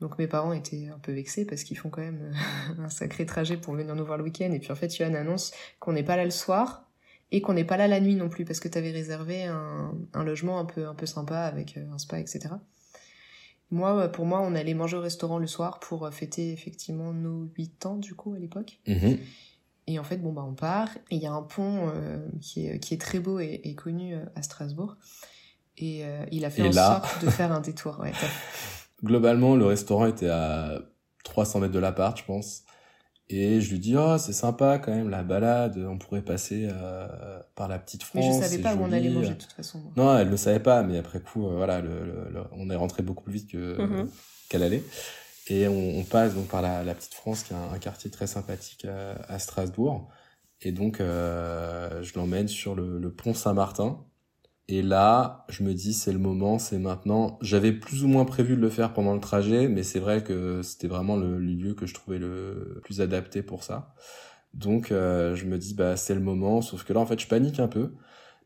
[0.00, 2.34] Donc mes parents étaient un peu vexés parce qu'ils font quand même
[2.78, 4.50] un sacré trajet pour venir nous voir le week-end.
[4.52, 6.84] Et puis en fait, Yohan annonce qu'on n'est pas là le soir,
[7.34, 10.24] et qu'on n'est pas là la nuit non plus parce que tu avais réservé un,
[10.24, 12.54] logement un peu un peu sympa avec euh, un spa etc
[13.74, 17.48] moi pour moi on allait manger au restaurant le soir pour euh, fêter effectivement nos
[17.56, 18.78] 8 ans du coup à l'époque.
[18.86, 19.18] Mhm.
[19.86, 20.88] et en fait bon bah on part.
[21.10, 24.42] Il y a un pont euh, qui est qui est très beau et, connu à
[24.42, 24.96] Strasbourg.
[25.76, 28.12] Et il a fait en sorte de faire un détour ouais,
[29.04, 30.78] globalement le restaurant était à
[31.24, 32.62] 300 mètres de l'appart je pense
[33.30, 37.38] et je lui dis, oh, c'est sympa quand même, la balade, on pourrait passer euh,
[37.54, 38.22] par la petite France.
[38.22, 39.80] Mais je savais pas où on allait manger de toute façon.
[39.96, 43.24] Non, elle ne savait pas, mais après coup, euh, voilà, le, on est rentré beaucoup
[43.24, 44.10] plus vite que mhm.
[44.50, 44.82] qu'elle allait.
[45.46, 48.26] Et on, on, passe donc par la, la petite France, qui est un, quartier très
[48.26, 50.08] sympathique à, à Strasbourg.
[50.60, 54.04] Et donc, euh, je l'emmène sur le, le pont Saint-Martin,
[54.68, 57.38] et là, je me dis, c'est le moment, c'est maintenant.
[57.42, 60.62] J'avais plus ou moins prévu de le faire pendant le trajet, mais c'est vrai que
[60.62, 63.94] c'était vraiment le, lieu que je trouvais le plus adapté pour ça.
[64.54, 66.62] Donc, euh, je me dis, bah, c'est le moment.
[66.62, 67.94] Sauf que là, en fait, je panique un peu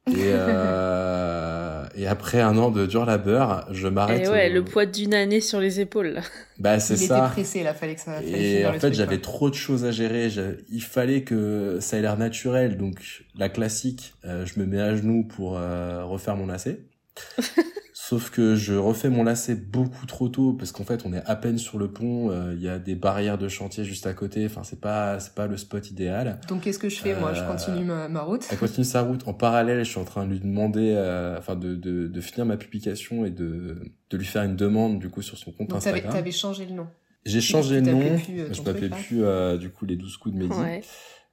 [0.07, 4.27] Et, euh, et après un an de dur labeur, je m'arrête.
[4.27, 6.21] Et ouais, le poids d'une année sur les épaules.
[6.59, 7.05] Bah c'est ça.
[7.05, 8.21] Il était pressé, là, fallait que ça.
[8.21, 10.29] et en fait, j'avais trop de choses à gérer.
[10.69, 12.77] Il fallait que ça ait l'air naturel.
[12.77, 12.97] Donc
[13.37, 16.81] la classique, euh, je me mets à genoux pour euh, refaire mon lacet.
[18.09, 21.37] Sauf que je refais mon lacet beaucoup trop tôt parce qu'en fait on est à
[21.37, 24.47] peine sur le pont, euh, il y a des barrières de chantier juste à côté,
[24.47, 26.41] enfin c'est pas c'est pas le spot idéal.
[26.49, 27.35] Donc qu'est-ce que je fais moi?
[27.35, 28.47] Je continue ma, ma, route?
[28.51, 29.29] Elle continue sa route.
[29.29, 32.47] En parallèle, je suis en train de lui demander, euh, enfin de, de, de finir
[32.47, 33.77] ma publication et de
[34.09, 36.11] de lui faire une demande du coup sur son compte Donc, Instagram.
[36.11, 36.87] T'avais changé le nom.
[37.27, 38.01] J'ai changé le nom.
[38.01, 40.59] Euh, je m'appelais plus euh, du coup les 12 coups de Mehdi.
[40.59, 40.81] Ouais.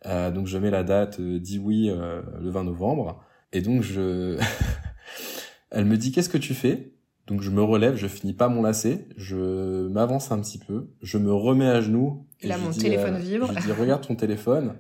[0.08, 3.24] Euh, donc je mets la date, dis oui le 20 novembre.
[3.54, 4.38] Et donc je
[5.76, 6.94] Elle me dit qu'est-ce que tu fais?
[7.28, 11.18] Donc je me relève, je finis pas mon lacet, je m'avance un petit peu, je
[11.18, 12.26] me remets à genoux.
[12.40, 13.48] Et là mon téléphone vibre.
[13.48, 14.78] Je lui dis regarde ton téléphone.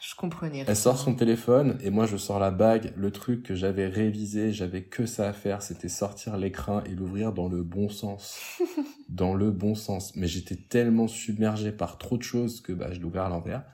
[0.00, 0.64] Je comprenais.
[0.68, 2.92] Elle sort son téléphone et moi je sors la bague.
[2.96, 7.32] Le truc que j'avais révisé, j'avais que ça à faire, c'était sortir l'écran et l'ouvrir
[7.32, 8.38] dans le bon sens.
[9.08, 10.14] dans le bon sens.
[10.14, 13.64] Mais j'étais tellement submergé par trop de choses que bah, je ouvert à l'envers.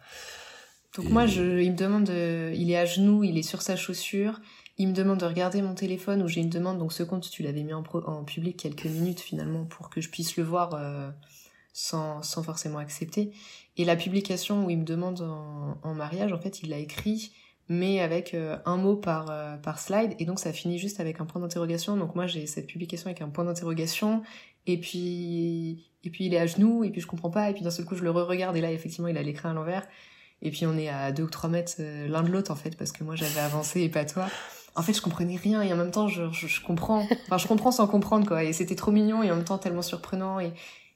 [0.97, 1.09] Donc et...
[1.09, 4.41] moi, je, il me demande, de, il est à genoux, il est sur sa chaussure,
[4.79, 6.79] il me demande de regarder mon téléphone où j'ai une demande.
[6.79, 10.01] Donc ce compte, tu l'avais mis en, pro, en public quelques minutes finalement pour que
[10.01, 11.11] je puisse le voir euh,
[11.73, 13.33] sans, sans forcément accepter.
[13.77, 15.21] Et la publication où il me demande
[15.83, 17.33] en, mariage, en fait, il l'a écrit,
[17.69, 20.15] mais avec euh, un mot par, euh, par slide.
[20.19, 21.97] Et donc ça finit juste avec un point d'interrogation.
[21.97, 24.23] Donc moi, j'ai cette publication avec un point d'interrogation.
[24.67, 27.51] Et puis, et puis il est à genoux, et puis je comprends pas.
[27.51, 29.53] Et puis d'un seul coup, je le re-regarde, et là, effectivement, il a l'écran à
[29.53, 29.87] l'envers.
[30.41, 32.91] Et puis on est à deux ou trois mètres l'un de l'autre, en fait, parce
[32.91, 34.29] que moi, j'avais avancé et pas toi.
[34.75, 37.07] En fait, je comprenais rien, et en même temps, je, comprends.
[37.27, 38.45] Enfin, je comprends sans comprendre, quoi.
[38.45, 40.41] Et c'était trop mignon, et en même temps, tellement surprenant.
[40.41, 40.53] Et,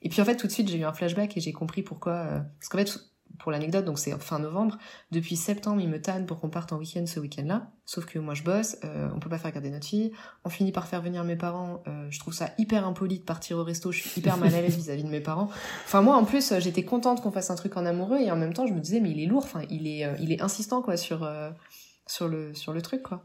[0.08, 2.12] puis en fait, tout de suite, j'ai eu un flashback, et j'ai compris pourquoi...
[2.12, 2.40] Euh...
[2.58, 2.98] Parce qu'en fait,
[3.38, 4.78] pour l'anecdote, donc c'est fin novembre.
[5.10, 7.70] Depuis septembre, il me tanne pour qu'on parte en week-end ce week-end-là.
[7.84, 10.12] Sauf que moi, je bosse, euh, on peut pas faire garder notre fille.
[10.44, 11.82] On finit par faire venir mes parents.
[11.86, 13.92] Euh, je trouve ça hyper impoli de partir au resto.
[13.92, 15.48] Je suis hyper mal à l'aise vis-à-vis de mes parents.
[15.84, 18.54] Enfin, moi, en plus, j'étais contente qu'on fasse un truc en amoureux et en même
[18.54, 19.44] temps, je me disais, mais il est lourd.
[19.44, 21.50] Enfin, il est, euh, il est insistant quoi sur euh,
[22.06, 23.22] sur le sur le truc quoi.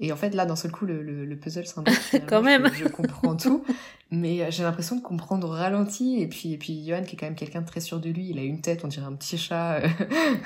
[0.00, 1.94] Et en fait, là, d'un seul coup, le, le, le puzzle s'invente.
[2.26, 2.70] Quand même.
[2.74, 3.64] Je, je comprends tout.
[4.14, 6.20] Mais j'ai l'impression de comprendre au ralenti.
[6.20, 8.28] Et puis, et puis, Johan, qui est quand même quelqu'un de très sûr de lui,
[8.28, 9.80] il a une tête, on dirait un petit chat.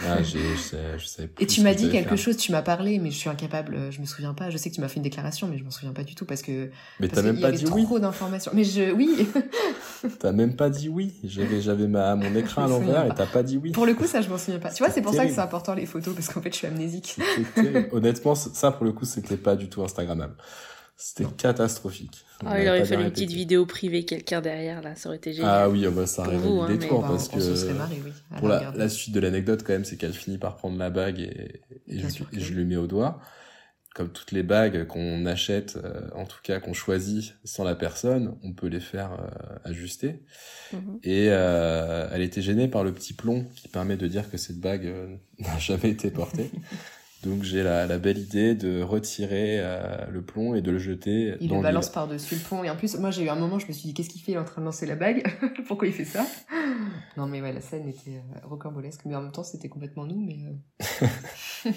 [0.09, 2.17] ah, je sais, je sais Et tu m'as dit quelque faire.
[2.19, 4.51] chose, tu m'as parlé, mais je suis incapable, je me souviens pas.
[4.51, 6.25] Je sais que tu m'as fait une déclaration, mais je m'en souviens pas du tout
[6.25, 6.71] parce que.
[7.01, 7.83] Mais t'as même pas dit oui.
[7.83, 8.53] trop d'informations.
[8.55, 9.27] Mais je, oui.
[10.21, 11.15] t'as même pas dit oui.
[11.25, 13.73] J'avais, j'avais ma, mon écran à l'envers et t'as pas dit oui.
[13.73, 14.71] Pour le coup, ça, je m'en souviens pas.
[14.71, 16.67] Tu vois, c'est pour ça que c'est important les photos parce qu'en fait, je suis
[16.69, 17.17] amnésique.
[17.91, 20.37] Honnêtement, ça, pour le coup, c'était pas du tout Instagrammable.
[20.99, 22.25] C'était catastrophique.
[22.43, 25.51] Oh, il aurait fallu une petite vidéo privée, quelqu'un derrière, là, ça aurait été génial.
[25.53, 28.01] Ah oui, oh bah, ça aurait validé hein, des tours, bah, parce que, se marré,
[28.03, 30.89] oui, pour la, la, suite de l'anecdote, quand même, c'est qu'elle finit par prendre la
[30.89, 33.21] bague et, et, je, et je, lui mets au doigt.
[33.95, 38.37] Comme toutes les bagues qu'on achète, euh, en tout cas qu'on choisit sans la personne,
[38.43, 40.23] on peut les faire euh, ajuster.
[40.73, 40.99] Mm -hmm.
[41.03, 44.61] Et euh, elle était gênée par le petit plomb qui permet de dire que cette
[44.61, 46.51] bague euh, n'a jamais été portée.
[47.23, 51.35] Donc j'ai la, la, belle idée de retirer euh, le plomb et de le jeter
[51.41, 52.63] il dans le balance par-dessus le pont.
[52.63, 54.33] Et en plus, moi j'ai eu un moment, je me suis dit, qu'est-ce qu'il fait?
[54.33, 55.25] Il est en train de lancer la bague.
[55.67, 56.27] Pourquoi il fait ça?
[57.17, 60.21] Non mais ouais, la scène était euh, rocambolesque, mais en même temps c'était complètement nous.
[60.21, 61.07] Mais euh...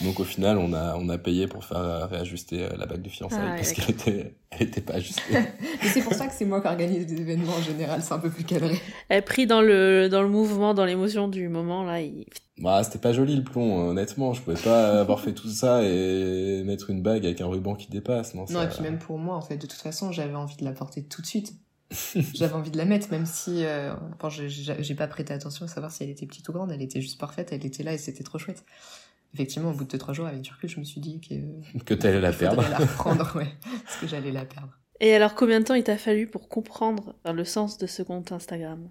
[0.00, 3.40] Donc au final, on a, on a payé pour faire réajuster la bague de fiançailles
[3.42, 5.22] ah, parce qu'elle était, elle était pas ajustée.
[5.32, 8.18] mais c'est pour ça que c'est moi qui organise des événements en général, c'est un
[8.18, 8.80] peu plus cadré.
[9.08, 12.26] Elle pris dans le, dans le mouvement, dans l'émotion du moment, là, il...
[12.60, 14.32] Bah, c'était pas joli le plomb, honnêtement.
[14.32, 17.88] Je pouvais pas avoir fait tout ça et mettre une bague avec un ruban qui
[17.88, 18.34] dépasse.
[18.34, 18.64] Non, non ça...
[18.64, 21.04] et puis même pour moi, en fait, de toute façon, j'avais envie de la porter
[21.04, 21.54] tout de suite.
[22.34, 25.92] j'avais envie de la mettre, même si, euh, enfin, j'ai pas prêté attention à savoir
[25.92, 26.72] si elle était petite ou grande.
[26.72, 28.64] Elle était juste parfaite, elle était là et c'était trop chouette.
[29.34, 31.78] Effectivement, au bout de deux, trois jours, avec du recul, je me suis dit que.
[31.84, 32.62] Que t'allais la perdre.
[32.62, 33.48] la reprendre, ouais.
[33.84, 34.78] Parce que j'allais la perdre.
[35.00, 38.32] Et alors, combien de temps il t'a fallu pour comprendre le sens de ce compte
[38.32, 38.90] Instagram?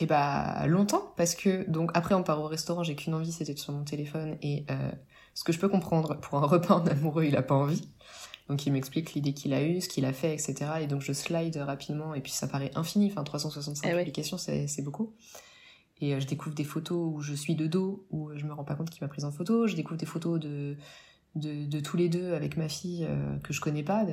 [0.00, 3.54] Et bah longtemps parce que donc après on part au restaurant j'ai qu'une envie c'était
[3.54, 4.90] sur mon téléphone et euh,
[5.34, 7.86] ce que je peux comprendre pour un repas en amoureux il a pas envie
[8.48, 11.12] donc il m'explique l'idée qu'il a eue ce qu'il a fait etc et donc je
[11.12, 14.66] slide rapidement et puis ça paraît infini enfin 365 eh publications ouais.
[14.66, 15.12] c'est beaucoup
[16.02, 18.64] et euh, je découvre des photos où je suis de dos où je me rends
[18.64, 20.76] pas compte qu'il m'a prise en photo je découvre des photos de
[21.34, 24.04] de, tous les deux avec ma fille euh, que je connais pas,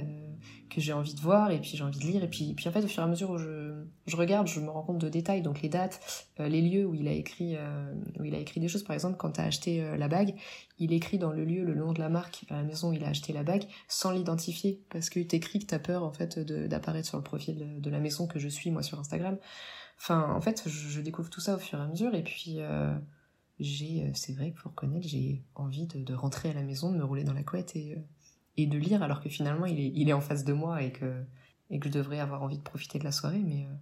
[0.69, 2.23] que j'ai envie de voir et puis j'ai envie de lire.
[2.23, 4.60] Et puis, puis en fait, au fur et à mesure où je, je regarde, je
[4.60, 5.99] me rends compte de détails, donc les dates,
[6.39, 8.84] euh, les lieux où il a écrit euh, où il a écrit des choses.
[8.84, 10.36] Par exemple, quand tu as acheté la bague,
[10.78, 13.04] il écrit dans le lieu, le nom de la marque, à la maison où il
[13.04, 17.08] a acheté la bague, sans l'identifier, parce que t'écris que t'as peur en fait d'apparaître
[17.08, 19.38] sur le profil de, la maison que je suis moi sur Instagram.
[19.99, 22.59] Enfin, en fait, je, je, découvre tout ça au fur et à mesure et puis
[23.59, 26.91] j'ai, euh, c'est vrai qu'il faut reconnaître, j'ai envie de, de, rentrer à la maison,
[26.91, 28.01] de me rouler dans la couette et, euh,
[28.57, 30.91] et de lire, alors que finalement il est, il est en face de moi et
[30.91, 31.23] que,
[31.69, 33.41] et que je devrais avoir envie de profiter de la soirée.
[33.45, 33.73] Mais euh,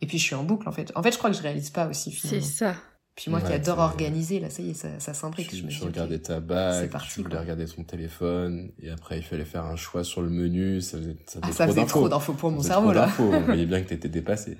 [0.00, 0.92] et puis je suis en boucle en fait.
[0.94, 2.12] En fait, je crois que je réalise pas aussi.
[2.12, 2.76] C'est ça.
[3.14, 5.48] Puis moi qui adore organiser, là, ça y est, ça, ça s'imbrique.
[5.48, 9.22] Tu, je me tu regardais ta bague, tu voulais regarder ton téléphone, et après il
[9.22, 12.34] fallait faire un choix sur le menu, ça faisait, ça faisait ah, trop, trop d'infos
[12.34, 13.10] pour mon cerveau, là.
[13.18, 14.58] On voyait bien que t'étais dépassé.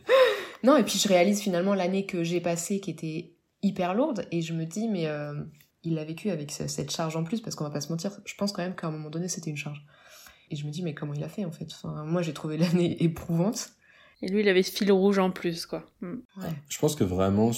[0.67, 4.43] Non, et puis je réalise finalement l'année que j'ai passée qui était hyper lourde, et
[4.43, 5.33] je me dis, mais euh,
[5.85, 8.35] il l'a vécu avec cette charge en plus, parce qu'on va pas se mentir, je
[8.35, 9.81] pense quand même qu'à un moment donné c'était une charge.
[10.51, 11.69] Et je me dis, mais comment il a fait en fait?
[11.73, 13.71] Enfin, Moi j'ai trouvé l'année éprouvante.
[14.23, 15.85] Et lui, il avait ce fil rouge en plus, quoi.
[16.01, 16.15] Mm.
[16.39, 16.49] Ouais.
[16.69, 17.51] Je pense que vraiment,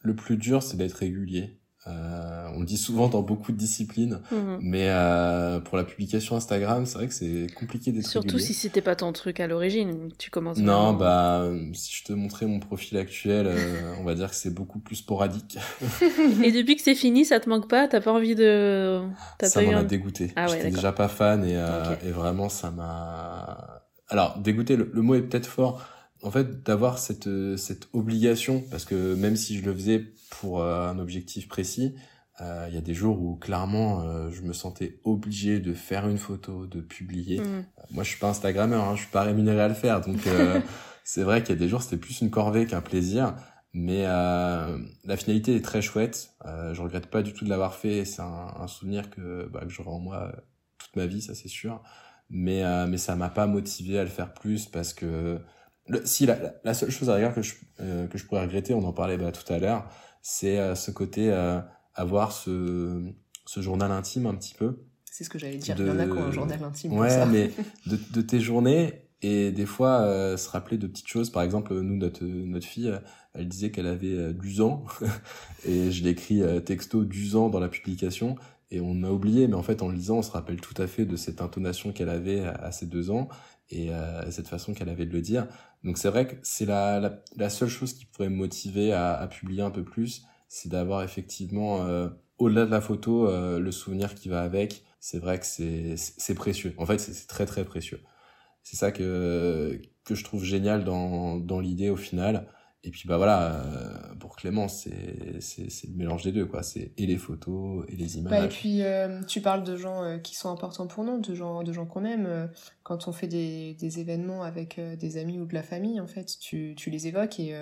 [0.00, 1.59] le plus dur, c'est d'être régulier.
[1.86, 4.58] Euh, on le dit souvent dans beaucoup de disciplines, Mhm.
[4.60, 8.44] mais euh, pour la publication Instagram, c'est vrai que c'est compliqué d'être Surtout régulier.
[8.44, 10.58] si c'était pas ton truc à l'origine, tu commences.
[10.58, 14.36] Non, vraiment- bah, si je te montrais mon profil actuel, euh, on va dire que
[14.36, 15.56] c'est beaucoup plus sporadique.
[16.44, 17.88] Et depuis que c'est fini, ça te manque pas?
[17.88, 19.00] T'as pas envie de.
[19.42, 20.32] Ça pas eu m'en a un- dégoûté.
[20.36, 23.82] Ah ouais, J'étais déjà pas fan et, euh, et vraiment ça m'a.
[24.08, 25.80] Alors dégoûté, le, le mot est peut-être fort.
[26.22, 30.60] En fait, d'avoir cette euh, cette obligation, parce que même si je le faisais pour
[30.60, 31.94] euh, un objectif précis,
[32.40, 36.08] euh, il y a des jours où clairement euh, je me sentais obligé de faire
[36.08, 37.40] une photo, de publier.
[37.40, 37.64] Mhm.
[37.90, 40.58] Moi, je suis pas Instagrammeur, hein, je suis pas rémunéré à le faire, donc euh,
[41.04, 43.34] c'est vrai qu'il y a des jours c'était plus une corvée qu'un plaisir.
[43.72, 46.32] Mais la finalité est très chouette.
[46.44, 48.04] Je regrette pas du tout de l'avoir fait.
[48.04, 50.32] C'est un, un souvenir que, bah, que j'aurai en moi
[50.76, 51.80] toute ma vie, ça c'est sûr.
[52.30, 55.38] Mais mais ça m'a pas motivé à le faire plus parce que
[55.90, 58.42] le, si la, la- la seule chose à rigueur que je euh, que je pourrais
[58.42, 59.88] regretter, on en parlait bah, tout à l'heure,
[60.22, 61.60] c'est euh, ce côté euh,
[61.94, 63.02] avoir ce
[63.46, 64.84] ce journal intime un petit peu.
[65.10, 65.74] C'est ce que j'allais dire.
[65.76, 66.92] De- Il y en a qui ont un journal intime.
[66.96, 67.26] Ouais, ça.
[67.26, 67.50] mais
[67.86, 71.30] de, de tes journées et des fois euh, se rappeler de petites choses.
[71.30, 72.92] Par exemple, nous, notre, notre fille,
[73.34, 74.84] elle disait qu'elle avait euh, 12 ans
[75.66, 78.36] et je l'ai écrit texto 12 ans dans la publication
[78.70, 80.86] et on a oublié, mais en fait, en le lisant, on se rappelle tout à
[80.86, 83.28] fait de cette intonation qu'elle avait à, à ses deux ans
[83.68, 85.48] et euh, cette façon qu'elle avait de le dire.
[85.84, 89.14] Donc c'est vrai que c'est la, la, la seule chose qui pourrait me motiver à,
[89.14, 93.72] à publier un peu plus, c'est d'avoir effectivement, euh, au-delà de la photo, euh, le
[93.72, 94.84] souvenir qui va avec.
[95.00, 96.74] C'est vrai que c'est précieux.
[96.78, 98.02] En fait, c'est c'est très très précieux.
[98.62, 102.48] C'est ça que que je trouve génial dans dans l'idée au final.
[102.82, 106.62] Et puis bah voilà, euh, pour Clément, c'est le mélange des deux quoi.
[106.62, 108.30] C'est et les photos et les images.
[108.30, 111.34] Bah, et puis, euh, tu parles de gens euh, qui sont importants pour nous, de
[111.34, 112.48] gens, de gens qu'on aime.
[112.82, 116.38] quand on fait des, des événements avec des amis ou de la famille, en fait,
[116.40, 117.54] tu, tu les évoques et,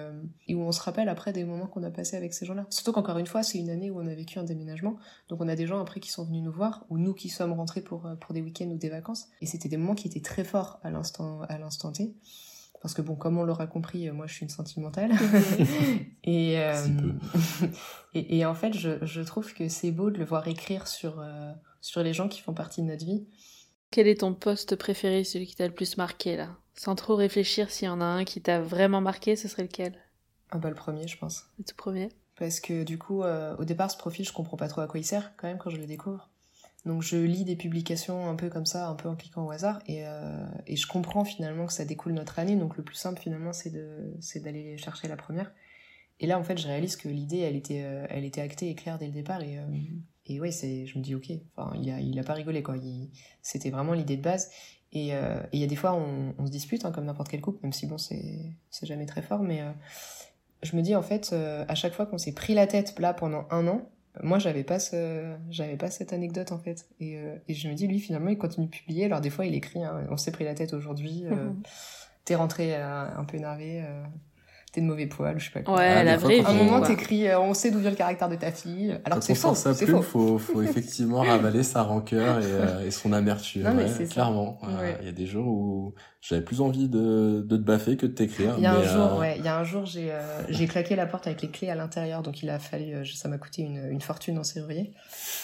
[0.46, 2.66] et où on se rappelle après des moments qu'on a passés avec ces gens-là.
[2.70, 4.98] Surtout qu'encore une fois, c'est une année où on a vécu un déménagement.
[5.28, 7.52] Donc on a des gens après qui sont venus nous voir, ou nous qui sommes
[7.52, 9.26] rentrés pour, pour des week-ends ou des vacances.
[9.40, 12.14] Et c'était des moments qui étaient très forts à l'instant T.
[12.80, 15.10] Parce que bon, comme on l'aura compris, euh, moi je suis une sentimentale.
[16.24, 16.86] et, euh,
[18.14, 21.20] et, et en fait, je, je trouve que c'est beau de le voir écrire sur,
[21.20, 23.26] euh, sur les gens qui font partie de notre vie.
[23.90, 26.56] Quel est ton poste préféré, celui qui t'a le plus marqué là?
[26.74, 29.98] Sans trop réfléchir, s'il y en a un qui t'a vraiment marqué, ce serait lequel?
[30.50, 31.46] Ah bah le premier, je pense.
[31.58, 34.68] Le tout premier Parce que du coup, euh, au départ, ce profil, je comprends pas
[34.68, 36.30] trop à quoi il sert quand même quand je le découvre.
[36.88, 39.78] Donc je lis des publications un peu comme ça, un peu en cliquant au hasard,
[39.86, 42.56] et, euh, et je comprends finalement que ça découle notre année.
[42.56, 43.70] Donc le plus simple finalement, c'est
[44.40, 45.52] d'aller chercher la première.
[46.18, 48.74] Et là, en fait, je réalise que l'idée, elle était, euh, elle était actée et
[48.74, 49.42] claire dès le départ.
[49.42, 49.66] Et, euh,
[50.24, 51.30] et ouais, je me dis ok.
[51.54, 52.76] Enfin, il a, il a pas rigolé quoi.
[53.42, 54.50] C'était vraiment l'idée de base.
[54.92, 57.28] Et euh, et il y a des fois, on, on se dispute hein, comme n'importe
[57.28, 59.62] quel couple, même si bon, c'est, c'est jamais très fort, mais
[60.62, 63.46] je me dis en fait, à chaque fois qu'on s'est pris la tête là pendant
[63.50, 63.90] un an,
[64.22, 66.86] moi j'avais pas ce, j'avais pas cette anecdote en fait.
[67.00, 69.04] Et, euh, et je me dis lui finalement il continue de publier.
[69.06, 71.56] Alors des fois il écrit, hein, on s'est pris la tête aujourd'hui, euh, Mhm.
[72.24, 74.02] t'es rentré euh, un peu énervé, euh,
[74.72, 75.76] t'es de mauvais poil, je sais pas quoi.
[75.78, 78.28] Ouais, Ah, la vraie À un moment t'écris, euh, on sait d'où vient le caractère
[78.28, 78.90] de ta fille.
[78.90, 80.02] Alors Quand que c'est on faux, c'est plume, faux.
[80.02, 83.62] faut, faut effectivement ravaler sa rancœur et, euh, et son amertume.
[83.62, 84.12] Non, mais ouais, c'est ça.
[84.12, 84.58] clairement.
[84.62, 84.98] Il Ouais.
[85.04, 88.54] y a des jours où j'avais plus envie de, de te baffer que de t'écrire.
[88.56, 90.66] Il y a un jour, euh, ouais, il y a un jour, j'ai euh, j'ai
[90.66, 93.38] claqué la porte avec les clés à l'intérieur, donc il a fallu, euh, ça m'a
[93.38, 94.92] coûté une, une fortune en serrurier.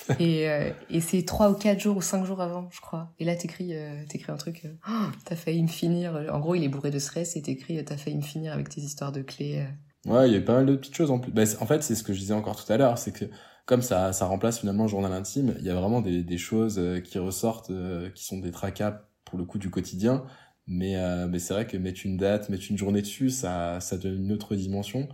[0.18, 3.12] Et, euh, et c'est trois ou quatre jours ou cinq jours avant, je crois.
[3.18, 3.72] Et là, t'écris,
[4.08, 6.26] t'écris un truc, Oh, t'as failli me finir.
[6.30, 8.82] En gros, il est bourré de stress et t'écris, t'as failli me finir avec tes
[8.82, 9.64] histoires de clés.
[10.04, 11.32] Ouais, il y a pas mal de petites choses en plus.
[11.32, 13.24] Bah, en fait, c'est ce que je disais encore tout à l'heure, c'est que
[13.64, 16.78] comme ça, ça remplace finalement le journal intime, il y a vraiment des, des choses
[17.04, 17.72] qui ressortent,
[18.14, 20.24] qui sont des tracas pour le coup du quotidien.
[20.66, 23.98] Mais, euh, mais c'est vrai que mettre une date, mettre une journée dessus, ça, ça
[23.98, 25.08] donne une autre dimension.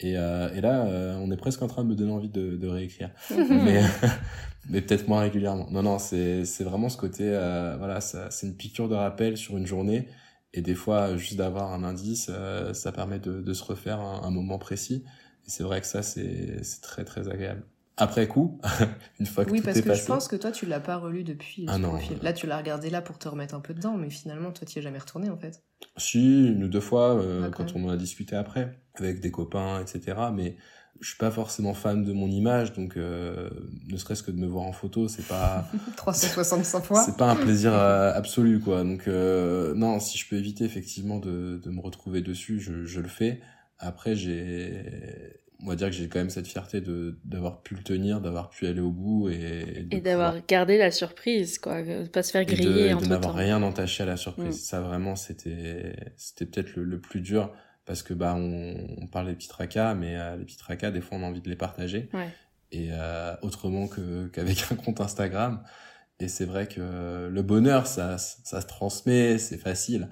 [0.00, 2.56] Et, euh, et là, euh, on est presque en train de me donner envie de,
[2.56, 3.10] de réécrire.
[3.30, 3.82] mais
[4.68, 5.68] mais peut-être moins régulièrement.
[5.70, 9.56] Non, non, c'est c'est vraiment ce côté, euh, voilà, c'est une piqûre de rappel sur
[9.56, 10.08] une journée.
[10.54, 14.22] Et des fois, juste d'avoir un indice, euh, ça permet de, de se refaire un,
[14.24, 15.04] un moment précis.
[15.46, 17.64] Et c'est vrai que ça, c'est c'est très très agréable.
[17.96, 18.58] Après coup,
[19.20, 20.02] une fois que oui, tout parce est que passé.
[20.02, 21.98] je pense que toi, tu l'as pas relu depuis Ah non.
[22.22, 24.78] Là, tu l'as regardé là pour te remettre un peu dedans, mais finalement, toi, tu
[24.78, 25.62] es jamais retourné en fait.
[25.96, 29.20] Si, une ou deux fois, euh, Ouais, quand quand on en a discuté après, avec
[29.20, 30.16] des copains, etc.
[30.32, 30.56] Mais
[31.00, 33.50] je suis pas forcément fan de mon image, donc euh,
[33.88, 35.66] ne serait-ce que de me voir en photo, c'est pas
[35.96, 37.02] 365 fois.
[37.04, 38.84] c'est pas un plaisir euh, absolu, quoi.
[38.84, 43.00] Donc euh, non, si je peux éviter effectivement de, de me retrouver dessus, je, je
[43.00, 43.40] le fais.
[43.78, 44.84] Après, j'ai,
[45.62, 48.50] on va dire que j'ai quand même cette fierté de d'avoir pu le tenir, d'avoir
[48.50, 51.82] pu aller au bout et, de Et d'avoir pouvoir- gardé la surprise, quoi.
[51.82, 53.38] De pas se faire de, griller et de entre n'avoir temps.
[53.38, 54.48] rien entaché à la surprise.
[54.56, 54.64] Mm.
[54.64, 57.52] Ça vraiment, c'était c'était peut-être le, le plus dur
[57.84, 61.00] parce que bah on, on parle des petits tracas, mais euh, les petits tracas, des
[61.00, 62.28] fois, on a envie de les partager Ouais.
[62.72, 65.62] et euh, autrement que qu'avec un compte Instagram.
[66.20, 70.08] Et c'est vrai que le bonheur, ça ça se transmet, c'est facile.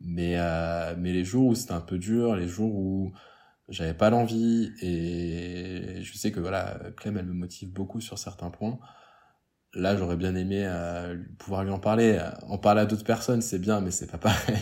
[0.00, 3.12] Mais euh, mais les jours où c'était un peu dur, les jours où
[3.72, 8.50] j'avais pas l'envie et je sais que voilà, Clem elle me motive beaucoup sur certains
[8.50, 8.78] points.
[9.74, 12.20] Là, j'aurais bien aimé euh, pouvoir lui en parler.
[12.42, 14.58] En parler à d'autres personnes, c'est bien, mais c'est pas pareil.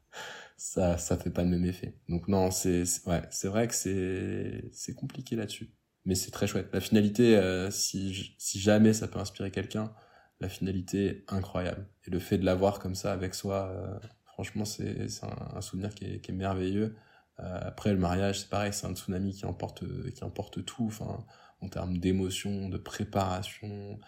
[0.56, 1.98] ça, ça fait pas le même effet.
[2.08, 5.74] Donc non, c'est ouais, c'est vrai que c'est c'est compliqué là-dessus.
[6.06, 6.68] Mais c'est très chouette.
[6.72, 9.92] La finalité, euh, si si jamais ça peut inspirer quelqu'un,
[10.40, 11.86] la finalité est incroyable.
[12.06, 15.94] Et le fait de l'avoir comme ça avec soi, euh, franchement, c'est un, un souvenir
[15.94, 16.96] qui est merveilleux.
[17.40, 20.86] Euh, après le mariage, c'est pareil, c'est un tsunami qui emporte qui emporte tout.
[20.86, 21.24] Enfin,
[21.60, 23.98] en termes d'émotion, de préparation,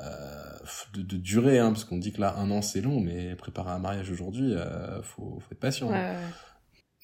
[0.00, 0.58] euh,
[0.94, 3.70] de, de durée, hein, parce qu'on dit que là un an c'est long, mais préparer
[3.70, 5.90] un mariage aujourd'hui, euh, faut, faut être patient.
[5.90, 6.14] Ouais, hein.
[6.14, 6.34] ouais.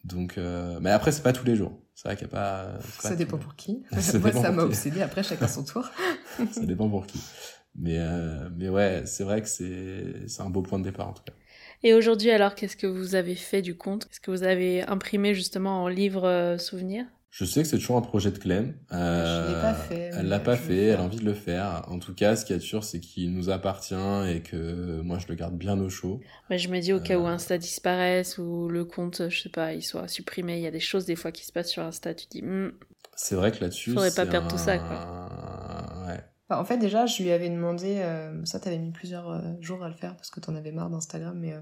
[0.04, 1.82] Donc, euh, mais après c'est pas tous les jours.
[1.94, 2.78] C'est vrai qu'il y a pas.
[3.00, 3.84] Ça dépend pour qui.
[3.98, 5.02] Ça Moi, ça m'a obsédé.
[5.02, 5.88] Après, chacun son tour.
[6.52, 7.20] ça dépend pour qui.
[7.74, 11.12] Mais euh, mais ouais, c'est vrai que c'est c'est un beau point de départ en
[11.12, 11.32] tout cas.
[11.82, 15.34] Et aujourd'hui, alors, qu'est-ce que vous avez fait du compte Est-ce que vous avez imprimé
[15.34, 17.04] justement en livre euh, souvenir?
[17.30, 18.74] Je sais que c'est toujours un projet de Clem.
[18.92, 21.24] Euh, Je l'ai pas fait, Elle mais l'a pas fait, le elle a envie de
[21.24, 21.82] le faire.
[21.88, 25.26] En tout cas, ce qui est sûr, c'est qu'il nous appartient et que moi je
[25.28, 26.20] le garde bien au chaud.
[26.48, 27.30] Bah, Je me dis au cas où Euh.
[27.30, 30.56] Insta disparaisse ou le compte, je sais pas, il soit supprimé.
[30.56, 32.14] Il y a des choses des fois qui se passent sur Insta.
[32.14, 32.70] Tu dis, Hmm,
[33.14, 33.90] C'est vrai que là-dessus.
[33.90, 34.80] Faudrait pas perdre tout ça, Ouais.
[36.48, 39.88] En fait, déjà, je lui avais demandé, euh, ça t'avais mis plusieurs euh, jours à
[39.88, 41.60] le faire parce que t'en avais marre d'Instagram, mais euh,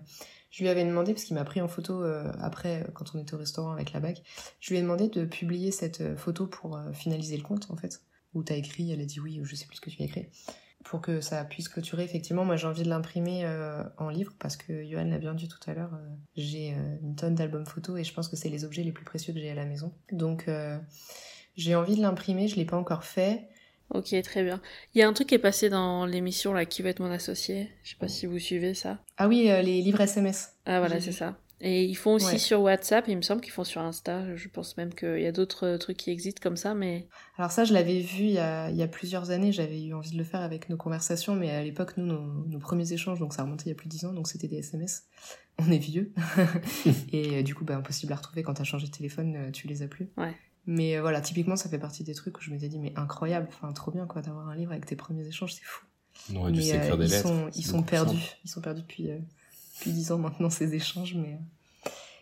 [0.50, 3.34] je lui avais demandé, parce qu'il m'a pris en photo euh, après, quand on était
[3.34, 4.18] au restaurant avec la bague,
[4.60, 8.02] je lui ai demandé de publier cette photo pour finaliser le compte, en fait.
[8.34, 10.04] Où t'as écrit, elle a dit oui, ou je sais plus ce que tu as
[10.04, 10.28] écrit.
[10.84, 13.46] Pour que ça puisse clôturer, effectivement, moi j'ai envie de l'imprimer
[13.96, 15.98] en livre parce que Johan l'a bien dit tout à l'heure,
[16.36, 19.32] j'ai une tonne d'albums photos et je pense que c'est les objets les plus précieux
[19.32, 19.94] que j'ai à la maison.
[20.12, 20.50] Donc
[21.56, 23.48] j'ai envie de l'imprimer, je l'ai pas encore fait.
[23.90, 24.60] Ok, très bien.
[24.94, 27.10] Il y a un truc qui est passé dans l'émission là, qui va être mon
[27.10, 27.68] associé.
[27.84, 28.98] Je sais pas si vous suivez ça.
[29.18, 30.54] Ah oui, euh, les livres SMS.
[30.66, 31.38] Ah voilà, c'est ça.
[31.60, 32.38] Et ils font aussi Ouais.
[32.38, 34.36] sur WhatsApp, il me semble qu'ils font sur Insta.
[34.36, 37.06] Je pense même qu'il y a d'autres trucs qui existent comme ça, mais
[37.38, 39.94] Alors ça, je l'avais vu il y, a, il y a plusieurs années, j'avais eu
[39.94, 43.18] envie de le faire avec nos conversations, mais à l'époque, nous, nos, nos premiers échanges,
[43.20, 45.04] donc ça remontait il y a plus de 10 ans, donc c'était des SMS.
[45.58, 46.12] On est vieux.
[47.12, 49.68] et euh, du coup, bah, impossible à retrouver quand t'as changé de téléphone, euh, tu
[49.68, 50.08] les as plus.
[50.16, 50.34] Ouais.
[50.66, 53.48] Mais euh, voilà, typiquement, ça fait partie des trucs où je m'étais dit, mais incroyable,
[53.50, 55.84] enfin trop bien quoi, d'avoir un livre avec tes premiers échanges, c'est fou.
[56.32, 57.28] On aurait dû s'écrire euh, des ils lettres.
[57.28, 58.38] sont, ils sont perdus, simple.
[58.44, 59.18] ils sont perdus depuis, euh,
[59.76, 61.38] depuis 10 ans maintenant ces échanges, mais...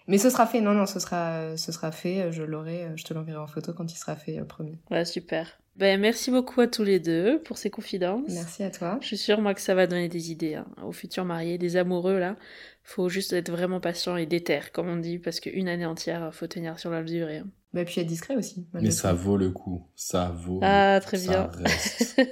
[0.09, 3.15] Mais ce sera fait, non, non, ce sera, ce sera fait, je l'aurai, je te
[3.15, 4.77] l'enverrai en photo quand il sera fait, euh, promis.
[4.89, 5.59] voilà, super.
[5.77, 8.29] Ben, merci beaucoup à tous les deux pour ces confidences.
[8.29, 8.99] Merci à toi.
[9.01, 11.77] Je suis sûre, moi, que ça va donner des idées hein, aux futurs mariés, des
[11.77, 12.37] amoureux, là.
[12.83, 16.49] Faut juste être vraiment patient et déter, comme on dit, parce qu'une année entière, faut
[16.49, 17.39] tenir sur la durée.
[17.39, 17.47] hein.
[17.75, 18.67] Bah, puis être discret aussi.
[18.75, 19.87] Mais ça vaut le coup.
[19.97, 20.61] Ça vaut.
[20.63, 21.07] Ah, le coup.
[21.07, 21.47] très Ça bien.
[21.65, 22.21] reste.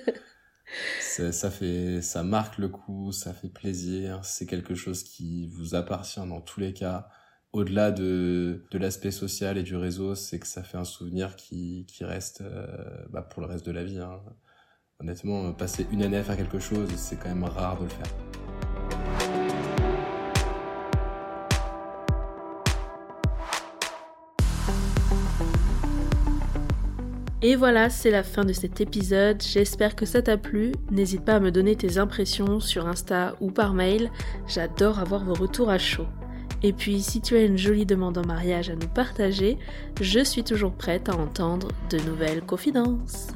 [1.33, 4.25] Ça fait, ça marque le coup, ça fait plaisir.
[4.25, 7.09] C'est quelque chose qui vous appartient dans tous les cas.
[7.53, 11.85] Au-delà de, de l'aspect social et du réseau, c'est que ça fait un souvenir qui,
[11.89, 12.67] qui reste euh,
[13.11, 13.99] bah, pour le reste de la vie.
[13.99, 14.21] hein.
[15.01, 18.60] Honnêtement, passer une année à faire quelque chose, c'est quand même rare de le faire.
[27.43, 29.43] Et voilà, c'est la fin de cet épisode.
[29.43, 30.73] J'espère que ça t'a plu.
[30.91, 34.11] N'hésite pas à me donner tes impressions sur Insta ou par mail.
[34.47, 36.07] J'adore avoir vos retours à chaud.
[36.63, 39.57] Et puis, si tu as une jolie demande en mariage à nous partager,
[40.03, 43.29] je suis toujours prête à entendre de nouvelles confidences.